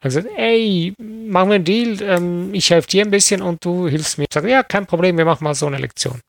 Er 0.00 0.08
gesagt, 0.08 0.28
ey, 0.36 0.94
machen 0.98 1.50
wir 1.50 1.54
einen 1.56 1.64
Deal, 1.64 2.00
ähm, 2.02 2.54
ich 2.54 2.70
helfe 2.70 2.88
dir 2.88 3.04
ein 3.04 3.10
bisschen 3.10 3.42
und 3.42 3.64
du 3.64 3.88
hilfst 3.88 4.18
mir. 4.18 4.24
Ich 4.24 4.34
sage, 4.34 4.50
ja, 4.50 4.62
kein 4.62 4.86
Problem, 4.86 5.18
wir 5.18 5.24
machen 5.24 5.44
mal 5.44 5.54
so 5.54 5.66
eine 5.66 5.78
Lektion 5.78 6.20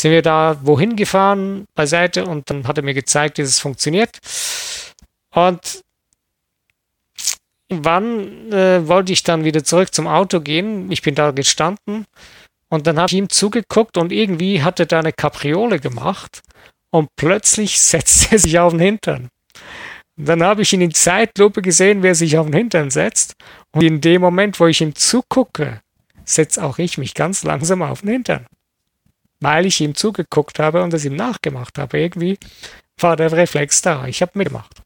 sind 0.00 0.12
wir 0.12 0.22
da 0.22 0.58
wohin 0.62 0.96
gefahren 0.96 1.66
beiseite 1.74 2.24
und 2.24 2.48
dann 2.48 2.66
hat 2.66 2.78
er 2.78 2.84
mir 2.84 2.94
gezeigt, 2.94 3.36
wie 3.36 3.42
es 3.42 3.58
funktioniert. 3.58 4.18
Und 5.34 5.82
wann 7.68 8.50
äh, 8.50 8.88
wollte 8.88 9.12
ich 9.12 9.22
dann 9.22 9.44
wieder 9.44 9.62
zurück 9.62 9.94
zum 9.94 10.06
Auto 10.06 10.40
gehen? 10.40 10.90
Ich 10.90 11.02
bin 11.02 11.14
da 11.14 11.32
gestanden 11.32 12.06
und 12.68 12.86
dann 12.86 12.98
habe 12.98 13.08
ich 13.08 13.18
ihm 13.18 13.28
zugeguckt 13.28 13.98
und 13.98 14.10
irgendwie 14.10 14.62
hat 14.62 14.80
er 14.80 14.86
da 14.86 15.00
eine 15.00 15.12
Kapriole 15.12 15.78
gemacht 15.78 16.40
und 16.90 17.08
plötzlich 17.16 17.78
setzt 17.80 18.32
er 18.32 18.38
sich 18.38 18.58
auf 18.58 18.72
den 18.72 18.80
Hintern. 18.80 19.28
Dann 20.16 20.42
habe 20.42 20.62
ich 20.62 20.72
ihn 20.72 20.80
in 20.80 20.94
Zeitlupe 20.94 21.62
gesehen, 21.62 22.02
wie 22.02 22.08
er 22.08 22.14
sich 22.14 22.36
auf 22.38 22.46
den 22.46 22.54
Hintern 22.54 22.90
setzt. 22.90 23.34
Und 23.72 23.82
in 23.82 24.00
dem 24.00 24.20
Moment, 24.20 24.60
wo 24.60 24.66
ich 24.66 24.80
ihm 24.82 24.94
zugucke, 24.94 25.80
setze 26.24 26.62
auch 26.62 26.78
ich 26.78 26.98
mich 26.98 27.14
ganz 27.14 27.42
langsam 27.42 27.80
auf 27.80 28.00
den 28.00 28.10
Hintern 28.10 28.46
weil 29.40 29.66
ich 29.66 29.80
ihm 29.80 29.94
zugeguckt 29.94 30.58
habe 30.58 30.82
und 30.82 30.94
es 30.94 31.04
ihm 31.04 31.16
nachgemacht 31.16 31.78
habe. 31.78 31.98
Irgendwie 31.98 32.38
war 32.98 33.16
der 33.16 33.32
Reflex 33.32 33.82
da. 33.82 34.06
Ich 34.06 34.22
habe 34.22 34.32
mitgemacht, 34.34 34.82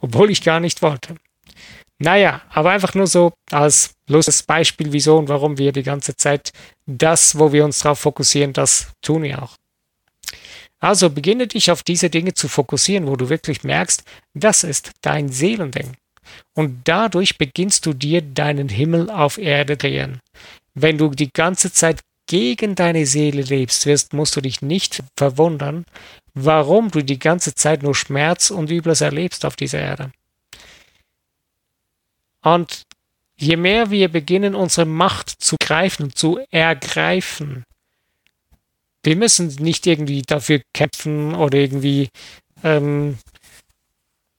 obwohl 0.00 0.30
ich 0.30 0.42
gar 0.42 0.60
nicht 0.60 0.82
wollte. 0.82 1.16
Naja, 1.98 2.42
aber 2.50 2.70
einfach 2.70 2.94
nur 2.94 3.06
so 3.06 3.32
als 3.50 3.94
lustiges 4.08 4.42
Beispiel, 4.42 4.92
wieso 4.92 5.16
und 5.16 5.28
warum 5.28 5.58
wir 5.58 5.72
die 5.72 5.84
ganze 5.84 6.16
Zeit 6.16 6.50
das, 6.86 7.38
wo 7.38 7.52
wir 7.52 7.64
uns 7.64 7.78
darauf 7.78 8.00
fokussieren, 8.00 8.52
das 8.52 8.88
tun 9.00 9.22
wir 9.22 9.42
auch. 9.42 9.56
Also 10.80 11.08
beginne 11.08 11.46
dich 11.46 11.70
auf 11.70 11.82
diese 11.82 12.10
Dinge 12.10 12.34
zu 12.34 12.48
fokussieren, 12.48 13.06
wo 13.06 13.16
du 13.16 13.30
wirklich 13.30 13.62
merkst, 13.62 14.02
das 14.34 14.64
ist 14.64 14.90
dein 15.00 15.30
Seelending. 15.30 15.96
Und 16.54 16.80
dadurch 16.84 17.38
beginnst 17.38 17.86
du 17.86 17.94
dir 17.94 18.20
deinen 18.20 18.68
Himmel 18.68 19.08
auf 19.08 19.38
Erde 19.38 19.76
drehen. 19.76 20.20
Wenn 20.74 20.98
du 20.98 21.08
die 21.10 21.30
ganze 21.32 21.72
Zeit 21.72 22.00
gegen 22.26 22.74
deine 22.74 23.06
Seele 23.06 23.42
lebst, 23.42 23.86
wirst, 23.86 24.12
musst 24.12 24.36
du 24.36 24.40
dich 24.40 24.62
nicht 24.62 25.02
verwundern, 25.16 25.84
warum 26.34 26.90
du 26.90 27.02
die 27.02 27.18
ganze 27.18 27.54
Zeit 27.54 27.82
nur 27.82 27.94
Schmerz 27.94 28.50
und 28.50 28.70
Übles 28.70 29.00
erlebst 29.00 29.44
auf 29.44 29.56
dieser 29.56 29.80
Erde. 29.80 30.10
Und 32.42 32.82
je 33.36 33.56
mehr 33.56 33.90
wir 33.90 34.08
beginnen, 34.08 34.54
unsere 34.54 34.86
Macht 34.86 35.30
zu 35.30 35.56
greifen, 35.58 36.14
zu 36.14 36.40
ergreifen, 36.50 37.64
wir 39.02 39.16
müssen 39.16 39.48
nicht 39.60 39.86
irgendwie 39.86 40.22
dafür 40.22 40.62
kämpfen 40.72 41.34
oder 41.34 41.58
irgendwie, 41.58 42.08
ähm, 42.62 43.18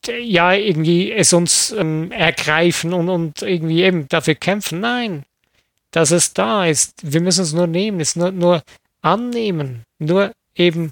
ja, 0.07 0.53
irgendwie 0.53 1.11
es 1.11 1.33
uns 1.33 1.71
ähm, 1.71 2.11
ergreifen 2.11 2.93
und, 2.93 3.09
und 3.09 3.41
irgendwie 3.43 3.83
eben 3.83 4.07
dafür 4.07 4.35
kämpfen. 4.35 4.79
Nein, 4.79 5.23
dass 5.95 6.11
es 6.11 6.33
da 6.33 6.65
ist. 6.65 6.93
Wir 7.03 7.21
müssen 7.21 7.43
es 7.43 7.53
nur 7.53 7.67
nehmen, 7.67 8.01
es 8.01 8.17
nur, 8.17 8.31
nur 8.31 8.61
annehmen, 9.01 9.83
nur 9.97 10.33
eben 10.53 10.91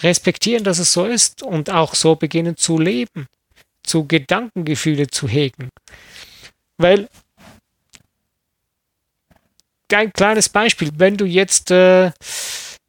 respektieren, 0.00 0.62
dass 0.62 0.78
es 0.78 0.92
so 0.92 1.06
ist 1.06 1.42
und 1.42 1.70
auch 1.70 1.96
so 1.96 2.14
beginnen 2.14 2.56
zu 2.56 2.78
leben, 2.78 3.26
zu 3.82 4.06
Gedankengefühle 4.06 5.08
zu 5.08 5.26
hegen. 5.26 5.70
Weil 6.76 7.08
ein 9.92 10.12
kleines 10.12 10.48
Beispiel, 10.48 10.92
wenn 10.94 11.16
du 11.16 11.24
jetzt 11.24 11.72
äh, 11.72 12.12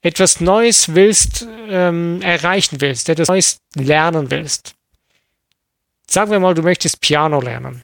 etwas 0.04 0.42
Neues 0.42 0.94
willst, 0.94 1.48
ähm, 1.68 2.22
erreichen 2.22 2.80
willst, 2.80 3.10
etwas 3.10 3.28
Neues 3.28 3.58
lernen 3.74 4.30
willst. 4.30 4.76
Sagen 6.06 6.30
wir 6.30 6.40
mal, 6.40 6.54
du 6.54 6.62
möchtest 6.62 7.02
Piano 7.02 7.42
lernen. 7.42 7.82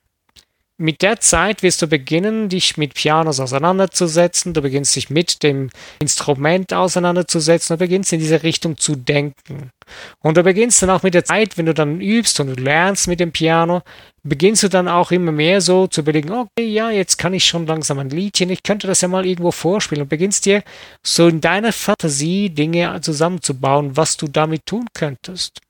Mit 0.78 1.02
der 1.02 1.20
Zeit 1.22 1.64
wirst 1.64 1.82
du 1.82 1.88
beginnen, 1.88 2.50
dich 2.50 2.76
mit 2.76 2.96
Pianos 2.96 3.40
auseinanderzusetzen, 3.40 4.54
du 4.54 4.62
beginnst 4.62 4.96
dich 4.96 5.10
mit 5.10 5.42
dem 5.42 5.70
Instrument 6.00 6.74
auseinanderzusetzen, 6.74 7.76
du 7.76 7.80
beginnst 7.80 8.12
in 8.12 8.20
diese 8.20 8.44
Richtung 8.44 8.78
zu 8.78 8.96
denken. 8.96 9.72
Und 10.20 10.36
du 10.36 10.44
beginnst 10.44 10.82
dann 10.82 10.90
auch 10.90 11.04
mit 11.04 11.14
der 11.14 11.24
Zeit, 11.24 11.58
wenn 11.58 11.68
du 11.68 11.74
dann 11.74 12.02
übst 12.02 12.40
und 12.42 12.60
lernst 12.60 13.08
mit 13.08 13.22
dem 13.22 13.32
Piano, 13.32 13.84
beginnst 14.24 14.64
du 14.64 14.68
dann 14.68 14.90
auch 14.90 15.12
immer 15.12 15.32
mehr 15.32 15.62
so 15.62 15.88
zu 15.88 16.02
überlegen, 16.02 16.32
okay, 16.32 16.68
ja, 16.68 16.92
jetzt 16.92 17.18
kann 17.18 17.34
ich 17.34 17.46
schon 17.46 17.68
langsam 17.68 18.00
ein 18.00 18.10
Liedchen, 18.10 18.50
ich 18.50 18.64
könnte 18.64 18.88
das 18.88 19.00
ja 19.00 19.08
mal 19.08 19.26
irgendwo 19.26 19.52
vorspielen 19.52 20.02
und 20.02 20.10
beginnst 20.10 20.46
dir 20.46 20.64
so 21.04 21.28
in 21.28 21.40
deiner 21.40 21.72
Fantasie 21.72 22.50
Dinge 22.50 23.00
zusammenzubauen, 23.00 23.96
was 23.96 24.18
du 24.18 24.28
damit 24.28 24.66
tun 24.66 24.88
könntest. 24.94 25.62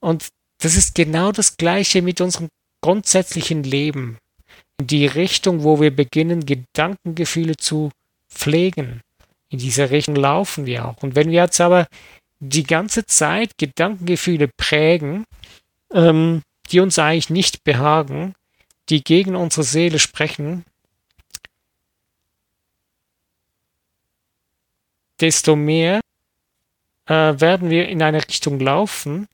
Und 0.00 0.28
das 0.58 0.76
ist 0.76 0.94
genau 0.94 1.32
das 1.32 1.58
Gleiche 1.58 2.00
mit 2.00 2.20
unserem 2.22 2.48
grundsätzlichen 2.86 3.64
Leben. 3.64 4.18
In 4.78 4.86
die 4.86 5.06
Richtung, 5.06 5.64
wo 5.64 5.80
wir 5.80 5.90
beginnen, 5.90 6.46
Gedankengefühle 6.46 7.56
zu 7.56 7.90
pflegen. 8.30 9.00
In 9.48 9.58
diese 9.58 9.90
Richtung 9.90 10.14
laufen 10.14 10.66
wir 10.66 10.86
auch. 10.86 11.02
Und 11.02 11.16
wenn 11.16 11.32
wir 11.32 11.42
jetzt 11.42 11.60
aber 11.60 11.88
die 12.38 12.62
ganze 12.62 13.04
Zeit 13.04 13.58
Gedankengefühle 13.58 14.48
prägen, 14.56 15.24
ähm, 15.92 16.42
die 16.70 16.78
uns 16.78 16.96
eigentlich 17.00 17.28
nicht 17.28 17.64
behagen, 17.64 18.34
die 18.88 19.02
gegen 19.02 19.34
unsere 19.34 19.64
Seele 19.64 19.98
sprechen, 19.98 20.64
desto 25.18 25.56
mehr 25.56 25.98
äh, 27.06 27.40
werden 27.40 27.68
wir 27.68 27.88
in 27.88 28.00
eine 28.00 28.22
Richtung 28.28 28.60
laufen, 28.60 29.26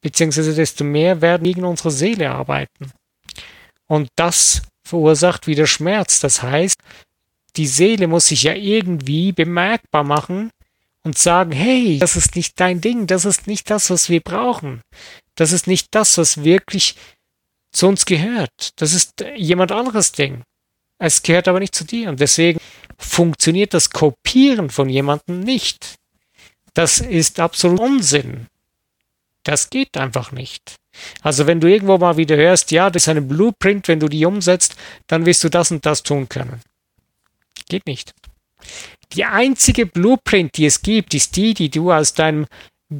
beziehungsweise 0.00 0.54
desto 0.54 0.84
mehr 0.84 1.20
werden 1.20 1.44
wir 1.44 1.54
gegen 1.54 1.66
unsere 1.66 1.90
Seele 1.90 2.30
arbeiten. 2.30 2.92
Und 3.90 4.08
das 4.14 4.62
verursacht 4.84 5.48
wieder 5.48 5.66
Schmerz. 5.66 6.20
Das 6.20 6.44
heißt, 6.44 6.78
die 7.56 7.66
Seele 7.66 8.06
muss 8.06 8.28
sich 8.28 8.44
ja 8.44 8.54
irgendwie 8.54 9.32
bemerkbar 9.32 10.04
machen 10.04 10.52
und 11.02 11.18
sagen, 11.18 11.50
hey, 11.50 11.98
das 11.98 12.14
ist 12.14 12.36
nicht 12.36 12.60
dein 12.60 12.80
Ding, 12.80 13.08
das 13.08 13.24
ist 13.24 13.48
nicht 13.48 13.68
das, 13.68 13.90
was 13.90 14.08
wir 14.08 14.20
brauchen. 14.20 14.82
Das 15.34 15.50
ist 15.50 15.66
nicht 15.66 15.88
das, 15.90 16.18
was 16.18 16.44
wirklich 16.44 16.94
zu 17.72 17.88
uns 17.88 18.06
gehört. 18.06 18.70
Das 18.76 18.94
ist 18.94 19.24
jemand 19.34 19.72
anderes 19.72 20.12
Ding. 20.12 20.44
Es 20.98 21.24
gehört 21.24 21.48
aber 21.48 21.58
nicht 21.58 21.74
zu 21.74 21.82
dir. 21.82 22.10
Und 22.10 22.20
deswegen 22.20 22.60
funktioniert 22.96 23.74
das 23.74 23.90
Kopieren 23.90 24.70
von 24.70 24.88
jemandem 24.88 25.40
nicht. 25.40 25.96
Das 26.74 27.00
ist 27.00 27.40
absolut 27.40 27.80
Unsinn. 27.80 28.46
Das 29.50 29.68
geht 29.68 29.96
einfach 29.96 30.30
nicht. 30.30 30.76
Also 31.22 31.48
wenn 31.48 31.58
du 31.58 31.66
irgendwo 31.66 31.98
mal 31.98 32.16
wieder 32.16 32.36
hörst, 32.36 32.70
ja, 32.70 32.88
das 32.88 33.02
ist 33.02 33.08
eine 33.08 33.20
Blueprint, 33.20 33.88
wenn 33.88 33.98
du 33.98 34.06
die 34.06 34.24
umsetzt, 34.24 34.76
dann 35.08 35.26
wirst 35.26 35.42
du 35.42 35.48
das 35.48 35.72
und 35.72 35.84
das 35.84 36.04
tun 36.04 36.28
können. 36.28 36.60
Geht 37.68 37.84
nicht. 37.86 38.12
Die 39.12 39.24
einzige 39.24 39.86
Blueprint, 39.86 40.56
die 40.56 40.66
es 40.66 40.82
gibt, 40.82 41.14
ist 41.14 41.34
die, 41.34 41.52
die 41.54 41.68
du 41.68 41.90
aus 41.90 42.14
deinem 42.14 42.46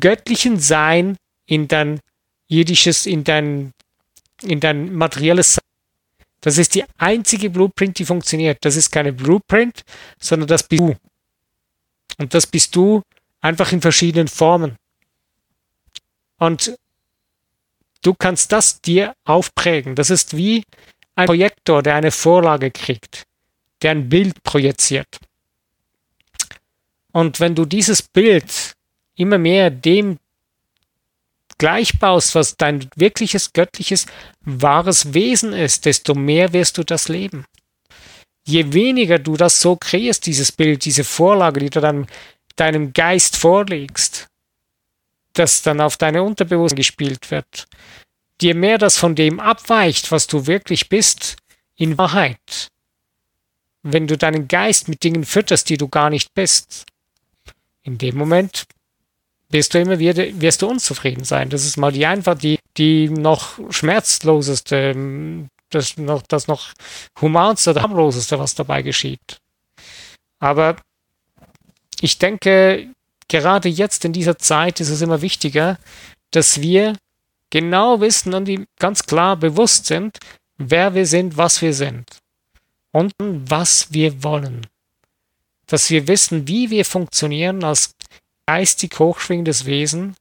göttlichen 0.01 0.59
Sein 0.59 1.17
in 1.47 1.69
dein 1.69 2.01
jüdisches, 2.49 3.07
in 3.07 3.23
dein, 3.23 3.71
in 4.43 4.59
dein 4.59 4.93
materielles 4.93 5.55
Sein. 5.55 5.65
Das 6.41 6.59
ist 6.59 6.75
die 6.75 6.83
einzige 6.99 7.51
Blueprint, 7.51 7.97
die 8.01 8.05
funktioniert. 8.05 8.59
Das 8.63 8.75
ist 8.75 8.91
keine 8.91 9.13
Blueprint, 9.13 9.85
sondern 10.19 10.49
das 10.49 10.65
bist 10.65 10.81
du. 10.81 10.97
Und 12.19 12.35
das 12.35 12.49
bist 12.49 12.75
du 12.75 13.03
einfach 13.41 13.71
in 13.71 13.81
verschiedenen 13.81 14.27
Formen. 14.27 14.80
Und 16.41 16.75
du 18.03 18.15
kannst 18.15 18.51
das 18.51 18.81
dir 18.81 19.15
aufprägen. 19.25 19.95
Das 19.95 20.11
ist 20.11 20.37
wie 20.37 20.65
ein 21.15 21.27
Projektor, 21.27 21.83
der 21.83 21.95
eine 21.95 22.11
Vorlage 22.11 22.71
kriegt, 22.71 23.25
der 23.83 23.93
ein 23.93 24.09
Bild 24.09 24.43
projiziert. 24.43 25.19
Und 27.13 27.41
wenn 27.41 27.55
du 27.55 27.67
dieses 27.67 28.03
Bild 28.03 28.73
immer 29.17 29.37
mehr 29.37 29.71
dem 29.71 30.19
gleichbaust, 31.59 32.35
was 32.35 32.57
dein 32.57 32.89
wirkliches, 32.97 33.53
göttliches, 33.53 34.07
wahres 34.41 35.13
Wesen 35.13 35.53
ist, 35.53 35.85
desto 35.85 36.15
mehr 36.15 36.55
wirst 36.55 36.79
du 36.79 36.85
das 36.85 37.09
leben. 37.09 37.45
Je 38.47 38.73
weniger 38.73 39.19
du 39.19 39.37
das 39.37 39.61
so 39.61 39.77
kreierst, 39.77 40.25
dieses 40.25 40.53
Bild, 40.53 40.87
diese 40.87 41.05
Vorlage, 41.05 41.61
die 41.61 41.69
du 41.69 41.81
dann 41.83 42.07
deinem 42.57 42.95
Geist 42.95 43.37
vorlegst, 43.37 44.30
das 45.33 45.63
dann 45.63 45.81
auf 45.81 45.97
deine 45.97 46.23
Unterbewusstsein 46.23 46.77
gespielt 46.77 47.31
wird, 47.31 47.67
je 48.41 48.55
mehr 48.55 48.79
das 48.79 48.97
von 48.97 49.15
dem 49.15 49.41
abweicht, 49.41 50.11
was 50.11 50.27
du 50.27 50.47
wirklich 50.47 50.89
bist, 50.89 51.37
in 51.77 51.97
Wahrheit, 51.97 52.69
wenn 53.83 54.07
du 54.07 54.19
deinen 54.19 54.49
Geist 54.49 54.89
mit 54.89 55.03
Dingen 55.03 55.25
fütterst, 55.25 55.69
die 55.71 55.79
du 55.79 55.89
gar 55.89 56.11
nicht 56.11 56.35
bist, 56.35 56.85
in 57.83 57.97
dem 57.97 58.17
Moment 58.17 58.65
wirst 59.49 59.75
du 59.75 59.81
immer 59.81 59.99
wieder, 59.99 60.41
wirst 60.41 60.63
du 60.63 60.69
unzufrieden 60.69 61.25
sein. 61.25 61.49
Das 61.51 61.65
ist 61.65 61.77
mal 61.77 61.93
die 61.93 62.07
einfach 62.07 62.37
die, 62.37 62.59
die 62.77 63.09
noch 63.09 63.59
schmerzloseste, 63.73 65.49
das 65.71 65.97
noch, 65.97 66.23
das 66.29 66.47
noch 66.47 66.73
humanste 67.21 67.71
oder 67.71 67.83
harmloseste, 67.83 68.39
was 68.39 68.55
dabei 68.55 68.83
geschieht. 68.83 69.39
Aber 70.39 70.77
ich 72.01 72.19
denke, 72.19 72.91
gerade 73.31 73.69
jetzt 73.69 74.05
in 74.05 74.13
dieser 74.13 74.39
Zeit 74.39 74.81
ist 74.81 74.91
es 74.91 75.01
immer 75.01 75.23
wichtiger, 75.23 75.79
dass 76.33 76.61
wir 76.61 76.97
genau 77.49 78.01
wissen 78.01 78.35
und 78.35 78.67
ganz 78.79 79.05
klar 79.05 79.37
bewusst 79.37 79.87
sind, 79.87 80.19
wer 80.59 80.95
wir 80.95 81.07
sind, 81.07 81.37
was 81.37 81.63
wir 81.63 81.73
sind 81.73 82.07
und 82.93 83.13
was 83.19 83.93
wir 83.93 84.23
wollen. 84.23 84.67
Dass 85.67 85.89
wir 85.91 86.07
wissen, 86.09 86.47
wie 86.49 86.71
wir 86.71 86.85
funktionieren 86.85 87.65
als 87.65 87.95
geistig 88.47 88.99
hochschwingendes 88.99 89.65
Wesen 89.65 90.17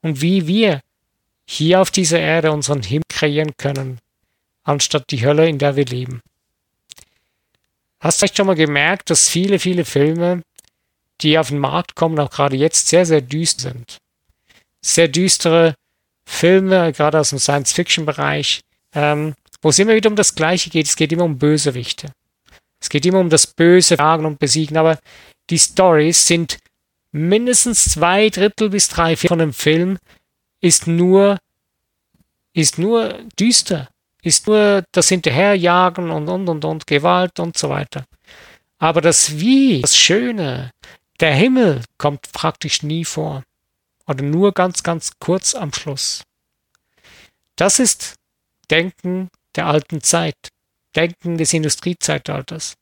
und 0.00 0.20
wie 0.22 0.46
wir 0.46 0.80
hier 1.46 1.82
auf 1.82 1.90
dieser 1.90 2.18
Erde 2.18 2.50
unseren 2.50 2.82
Himmel 2.82 3.04
kreieren 3.10 3.52
können, 3.58 3.98
anstatt 4.62 5.10
die 5.10 5.24
Hölle, 5.24 5.48
in 5.48 5.58
der 5.58 5.76
wir 5.76 5.84
leben. 5.84 6.22
Hast 8.00 8.16
du 8.16 8.20
vielleicht 8.20 8.38
schon 8.38 8.46
mal 8.46 8.56
gemerkt, 8.56 9.10
dass 9.10 9.28
viele, 9.28 9.58
viele 9.58 9.84
Filme, 9.84 10.42
die 11.20 11.38
auf 11.38 11.48
den 11.48 11.58
Markt 11.58 11.94
kommen, 11.94 12.18
auch 12.18 12.30
gerade 12.30 12.56
jetzt 12.56 12.88
sehr, 12.88 13.06
sehr 13.06 13.20
düster 13.20 13.70
sind? 13.70 13.98
Sehr 14.82 15.08
düstere 15.08 15.74
Filme, 16.26 16.92
gerade 16.92 17.18
aus 17.20 17.30
dem 17.30 17.38
Science-Fiction-Bereich, 17.38 18.60
ähm, 18.94 19.34
wo 19.62 19.70
es 19.70 19.78
immer 19.78 19.94
wieder 19.94 20.10
um 20.10 20.16
das 20.16 20.34
Gleiche 20.34 20.70
geht. 20.70 20.86
Es 20.86 20.96
geht 20.96 21.12
immer 21.12 21.24
um 21.24 21.38
Bösewichte. 21.38 22.12
Es 22.80 22.88
geht 22.88 23.06
immer 23.06 23.20
um 23.20 23.30
das 23.30 23.46
Böse 23.46 23.96
Fragen 23.96 24.26
und 24.26 24.38
Besiegen, 24.38 24.76
aber 24.76 24.98
die 25.50 25.58
Stories 25.58 26.26
sind 26.26 26.58
mindestens 27.12 27.84
zwei 27.84 28.28
Drittel 28.28 28.70
bis 28.70 28.88
drei 28.88 29.16
Viertel 29.16 29.28
von 29.28 29.38
dem 29.38 29.52
Film 29.52 29.98
ist 30.60 30.86
nur, 30.86 31.38
ist 32.54 32.78
nur 32.78 33.20
düster, 33.38 33.88
ist 34.22 34.46
nur 34.46 34.84
das 34.92 35.08
Hinterherjagen 35.08 36.10
und, 36.10 36.28
und, 36.28 36.48
und, 36.48 36.64
und, 36.64 36.86
Gewalt 36.86 37.38
und 37.38 37.56
so 37.56 37.68
weiter. 37.68 38.04
Aber 38.78 39.00
das 39.00 39.38
Wie, 39.38 39.82
das 39.82 39.96
Schöne, 39.96 40.70
der 41.20 41.34
Himmel 41.34 41.82
kommt 41.98 42.32
praktisch 42.32 42.82
nie 42.82 43.04
vor. 43.04 43.44
Oder 44.06 44.22
nur 44.22 44.52
ganz, 44.52 44.82
ganz 44.82 45.12
kurz 45.18 45.54
am 45.54 45.72
Schluss. 45.72 46.22
Das 47.56 47.78
ist 47.78 48.14
Denken 48.70 49.30
der 49.54 49.66
alten 49.66 50.02
Zeit. 50.02 50.36
Denken 50.96 51.38
des 51.38 51.52
Industriezeitalters. 51.52 52.76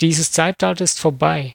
Dieses 0.00 0.32
Zeitalter 0.32 0.84
ist 0.84 1.00
vorbei. 1.00 1.54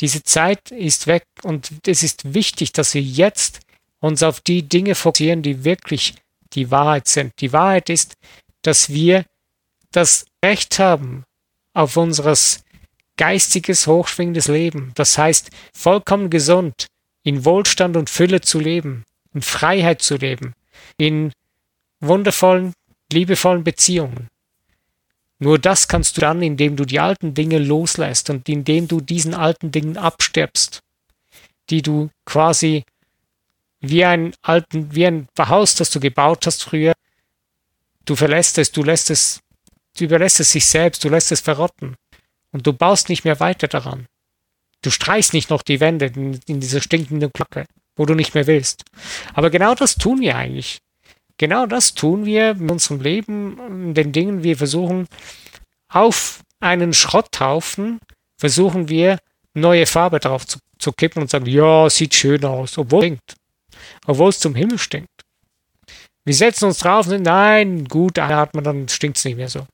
Diese 0.00 0.22
Zeit 0.22 0.70
ist 0.70 1.06
weg 1.06 1.24
und 1.42 1.70
es 1.86 2.02
ist 2.02 2.34
wichtig, 2.34 2.72
dass 2.72 2.94
wir 2.94 3.02
jetzt 3.02 3.60
uns 4.00 4.22
auf 4.22 4.40
die 4.40 4.62
Dinge 4.62 4.94
fokussieren, 4.94 5.42
die 5.42 5.64
wirklich 5.64 6.14
die 6.52 6.70
Wahrheit 6.70 7.08
sind. 7.08 7.32
Die 7.40 7.52
Wahrheit 7.52 7.88
ist, 7.90 8.14
dass 8.62 8.90
wir 8.90 9.24
das 9.92 10.26
Recht 10.44 10.78
haben 10.78 11.24
auf 11.72 11.96
unseres 11.96 12.63
geistiges, 13.16 13.86
hochschwingendes 13.86 14.48
Leben. 14.48 14.92
Das 14.94 15.18
heißt, 15.18 15.50
vollkommen 15.72 16.30
gesund, 16.30 16.86
in 17.22 17.44
Wohlstand 17.44 17.96
und 17.96 18.10
Fülle 18.10 18.40
zu 18.40 18.60
leben, 18.60 19.04
in 19.32 19.42
Freiheit 19.42 20.02
zu 20.02 20.16
leben, 20.16 20.54
in 20.98 21.32
wundervollen, 22.00 22.74
liebevollen 23.12 23.64
Beziehungen. 23.64 24.28
Nur 25.38 25.58
das 25.58 25.88
kannst 25.88 26.16
du 26.16 26.20
dann, 26.20 26.42
indem 26.42 26.76
du 26.76 26.84
die 26.84 27.00
alten 27.00 27.34
Dinge 27.34 27.58
loslässt 27.58 28.30
und 28.30 28.48
indem 28.48 28.88
du 28.88 29.00
diesen 29.00 29.34
alten 29.34 29.72
Dingen 29.72 29.96
abstirbst, 29.96 30.80
die 31.70 31.82
du 31.82 32.10
quasi 32.24 32.84
wie 33.80 34.04
ein 34.04 34.34
alten, 34.42 34.94
wie 34.94 35.06
ein 35.06 35.28
Haus, 35.38 35.74
das 35.74 35.90
du 35.90 36.00
gebaut 36.00 36.46
hast 36.46 36.64
früher, 36.64 36.94
du 38.04 38.16
verlässt 38.16 38.58
es, 38.58 38.70
du 38.72 38.82
lässt 38.82 39.10
es, 39.10 39.40
du 39.98 40.04
überlässt 40.04 40.40
es 40.40 40.52
sich 40.52 40.64
selbst, 40.64 41.04
du 41.04 41.08
lässt 41.08 41.32
es 41.32 41.40
verrotten 41.40 41.96
und 42.54 42.66
du 42.66 42.72
baust 42.72 43.08
nicht 43.08 43.24
mehr 43.24 43.40
weiter 43.40 43.66
daran. 43.66 44.06
Du 44.80 44.90
streichst 44.90 45.34
nicht 45.34 45.50
noch 45.50 45.62
die 45.62 45.80
Wände 45.80 46.06
in, 46.06 46.40
in 46.46 46.60
diese 46.60 46.80
stinkende 46.80 47.28
Glocke, 47.28 47.66
wo 47.96 48.06
du 48.06 48.14
nicht 48.14 48.34
mehr 48.34 48.46
willst. 48.46 48.84
Aber 49.34 49.50
genau 49.50 49.74
das 49.74 49.96
tun 49.96 50.20
wir 50.20 50.36
eigentlich. 50.36 50.78
genau 51.36 51.66
das 51.66 51.94
tun 51.94 52.24
wir 52.24 52.52
in 52.52 52.70
unserem 52.70 53.00
Leben, 53.00 53.92
den 53.92 54.12
Dingen. 54.12 54.44
Wir 54.44 54.56
versuchen 54.56 55.08
auf 55.88 56.42
einen 56.60 56.92
Schrotthaufen, 56.94 57.98
versuchen 58.38 58.88
wir 58.88 59.18
neue 59.54 59.86
Farbe 59.86 60.20
drauf 60.20 60.46
zu, 60.46 60.58
zu 60.78 60.92
kippen 60.92 61.22
und 61.22 61.30
sagen, 61.30 61.46
ja, 61.46 61.90
sieht 61.90 62.14
schön 62.14 62.44
aus, 62.44 62.78
obwohl 62.78 63.00
es 63.00 63.04
stinkt. 63.06 63.34
Obwohl 64.06 64.28
es 64.28 64.38
zum 64.38 64.54
Himmel 64.54 64.78
stinkt. 64.78 65.10
Wir 66.24 66.34
setzen 66.34 66.66
uns 66.66 66.78
drauf 66.78 67.06
und 67.06 67.10
sagen, 67.10 67.22
nein, 67.24 67.84
gut, 67.86 68.18
atmen, 68.18 68.62
dann 68.62 68.88
stinkt 68.88 69.18
es 69.18 69.24
nicht 69.24 69.36
mehr 69.36 69.48
so. 69.48 69.66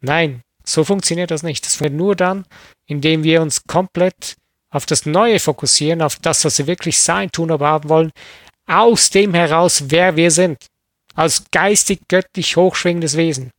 Nein, 0.00 0.42
so 0.68 0.84
funktioniert 0.84 1.30
das 1.30 1.42
nicht. 1.42 1.64
Das 1.64 1.80
wird 1.80 1.92
nur 1.92 2.14
dann, 2.14 2.44
indem 2.86 3.24
wir 3.24 3.42
uns 3.42 3.64
komplett 3.66 4.36
auf 4.70 4.84
das 4.84 5.06
Neue 5.06 5.40
fokussieren, 5.40 6.02
auf 6.02 6.16
das, 6.16 6.44
was 6.44 6.58
wir 6.58 6.66
wirklich 6.66 6.98
sein, 6.98 7.30
tun, 7.30 7.50
aber 7.50 7.68
haben 7.68 7.88
wollen, 7.88 8.12
aus 8.66 9.08
dem 9.10 9.32
heraus, 9.32 9.84
wer 9.88 10.16
wir 10.16 10.30
sind. 10.30 10.66
Als 11.14 11.44
geistig, 11.50 12.00
göttlich 12.08 12.56
hochschwingendes 12.56 13.16
Wesen. 13.16 13.50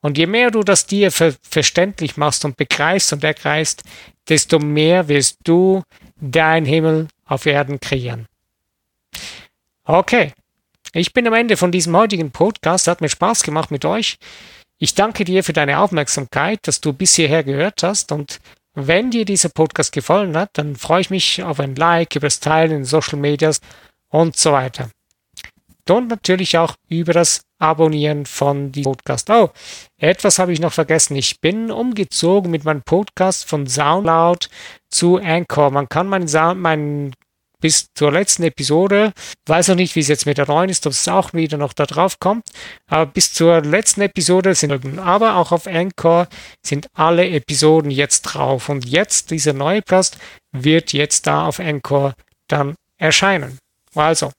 Und 0.00 0.16
je 0.16 0.26
mehr 0.26 0.50
du 0.50 0.62
das 0.62 0.86
dir 0.86 1.12
ver 1.12 1.34
verständlich 1.42 2.16
machst 2.16 2.46
und 2.46 2.56
begreifst 2.56 3.12
und 3.12 3.22
ergreifst, 3.22 3.82
desto 4.28 4.58
mehr 4.58 5.08
wirst 5.08 5.36
du 5.44 5.82
dein 6.18 6.64
Himmel 6.64 7.08
auf 7.26 7.44
Erden 7.44 7.78
kreieren. 7.78 8.26
Okay, 9.84 10.32
ich 10.94 11.12
bin 11.12 11.26
am 11.26 11.34
Ende 11.34 11.58
von 11.58 11.70
diesem 11.70 11.94
heutigen 11.94 12.30
Podcast. 12.30 12.88
Hat 12.88 13.02
mir 13.02 13.10
Spaß 13.10 13.42
gemacht 13.42 13.70
mit 13.70 13.84
euch. 13.84 14.16
Ich 14.82 14.94
danke 14.94 15.26
dir 15.26 15.44
für 15.44 15.52
deine 15.52 15.78
Aufmerksamkeit, 15.80 16.60
dass 16.62 16.80
du 16.80 16.94
bis 16.94 17.14
hierher 17.14 17.44
gehört 17.44 17.82
hast. 17.82 18.12
Und 18.12 18.40
wenn 18.72 19.10
dir 19.10 19.26
dieser 19.26 19.50
Podcast 19.50 19.92
gefallen 19.92 20.34
hat, 20.38 20.50
dann 20.54 20.74
freue 20.74 21.02
ich 21.02 21.10
mich 21.10 21.42
auf 21.42 21.60
ein 21.60 21.76
Like, 21.76 22.16
über 22.16 22.28
das 22.28 22.40
Teilen 22.40 22.78
in 22.78 22.84
Social 22.84 23.18
Medias 23.18 23.60
und 24.08 24.36
so 24.36 24.52
weiter. 24.52 24.88
Und 25.86 26.08
natürlich 26.08 26.56
auch 26.56 26.76
über 26.88 27.12
das 27.12 27.42
Abonnieren 27.58 28.24
von 28.24 28.72
diesem 28.72 28.92
Podcast. 28.92 29.28
Oh, 29.28 29.50
etwas 29.98 30.38
habe 30.38 30.52
ich 30.52 30.60
noch 30.60 30.72
vergessen. 30.72 31.14
Ich 31.14 31.40
bin 31.40 31.70
umgezogen 31.70 32.50
mit 32.50 32.64
meinem 32.64 32.82
Podcast 32.82 33.46
von 33.46 33.66
Soundcloud 33.66 34.48
zu 34.88 35.18
Anchor. 35.18 35.70
Man 35.70 35.90
kann 35.90 36.06
meinen, 36.06 36.28
Sound, 36.28 36.58
meinen 36.58 37.12
bis 37.60 37.86
zur 37.94 38.10
letzten 38.10 38.42
Episode. 38.44 39.12
Weiß 39.46 39.68
noch 39.68 39.76
nicht, 39.76 39.94
wie 39.94 40.00
es 40.00 40.08
jetzt 40.08 40.26
mit 40.26 40.38
der 40.38 40.46
neuen 40.46 40.70
ist, 40.70 40.86
ob 40.86 40.92
es 40.92 41.06
auch 41.08 41.34
wieder 41.34 41.58
noch 41.58 41.72
da 41.72 41.86
drauf 41.86 42.18
kommt. 42.18 42.44
Aber 42.88 43.06
bis 43.06 43.32
zur 43.32 43.60
letzten 43.60 44.00
Episode 44.00 44.54
sind, 44.54 44.98
aber 44.98 45.36
auch 45.36 45.52
auf 45.52 45.66
Anchor 45.66 46.26
sind 46.64 46.88
alle 46.94 47.28
Episoden 47.28 47.90
jetzt 47.90 48.22
drauf. 48.22 48.68
Und 48.68 48.86
jetzt, 48.86 49.30
dieser 49.30 49.52
neue 49.52 49.82
Podcast 49.82 50.18
wird 50.52 50.92
jetzt 50.92 51.26
da 51.26 51.46
auf 51.46 51.60
Anchor 51.60 52.14
dann 52.48 52.74
erscheinen. 52.96 53.58
Also, 53.94 54.32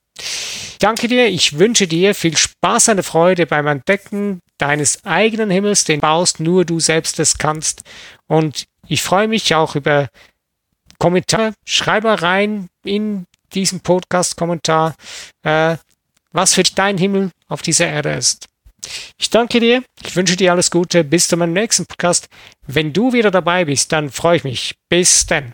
danke 0.78 1.08
dir. 1.08 1.28
Ich 1.28 1.58
wünsche 1.58 1.86
dir 1.86 2.14
viel 2.14 2.36
Spaß 2.36 2.88
und 2.88 3.02
Freude 3.02 3.46
beim 3.46 3.66
Entdecken 3.66 4.40
deines 4.58 5.04
eigenen 5.04 5.50
Himmels, 5.50 5.84
den 5.84 6.00
baust 6.00 6.40
nur 6.40 6.64
du 6.64 6.80
selbst 6.80 7.18
es 7.18 7.38
kannst. 7.38 7.82
Und 8.28 8.64
ich 8.86 9.02
freue 9.02 9.28
mich 9.28 9.54
auch 9.54 9.74
über 9.76 10.08
Kommentare. 11.02 11.52
Schreib 11.64 12.04
mal 12.04 12.14
rein 12.14 12.68
in 12.84 13.26
diesen 13.54 13.80
Podcast-Kommentar, 13.80 14.94
äh, 15.42 15.76
was 16.30 16.54
für 16.54 16.62
dein 16.62 16.96
Himmel 16.96 17.32
auf 17.48 17.60
dieser 17.60 17.88
Erde 17.88 18.12
ist. 18.12 18.46
Ich 19.18 19.28
danke 19.28 19.58
dir. 19.58 19.82
Ich 20.04 20.14
wünsche 20.14 20.36
dir 20.36 20.52
alles 20.52 20.70
Gute. 20.70 21.02
Bis 21.02 21.26
zu 21.26 21.36
meinem 21.36 21.54
nächsten 21.54 21.86
Podcast. 21.86 22.28
Wenn 22.68 22.92
du 22.92 23.12
wieder 23.12 23.32
dabei 23.32 23.64
bist, 23.64 23.90
dann 23.90 24.10
freue 24.10 24.36
ich 24.36 24.44
mich. 24.44 24.76
Bis 24.88 25.26
dann. 25.26 25.52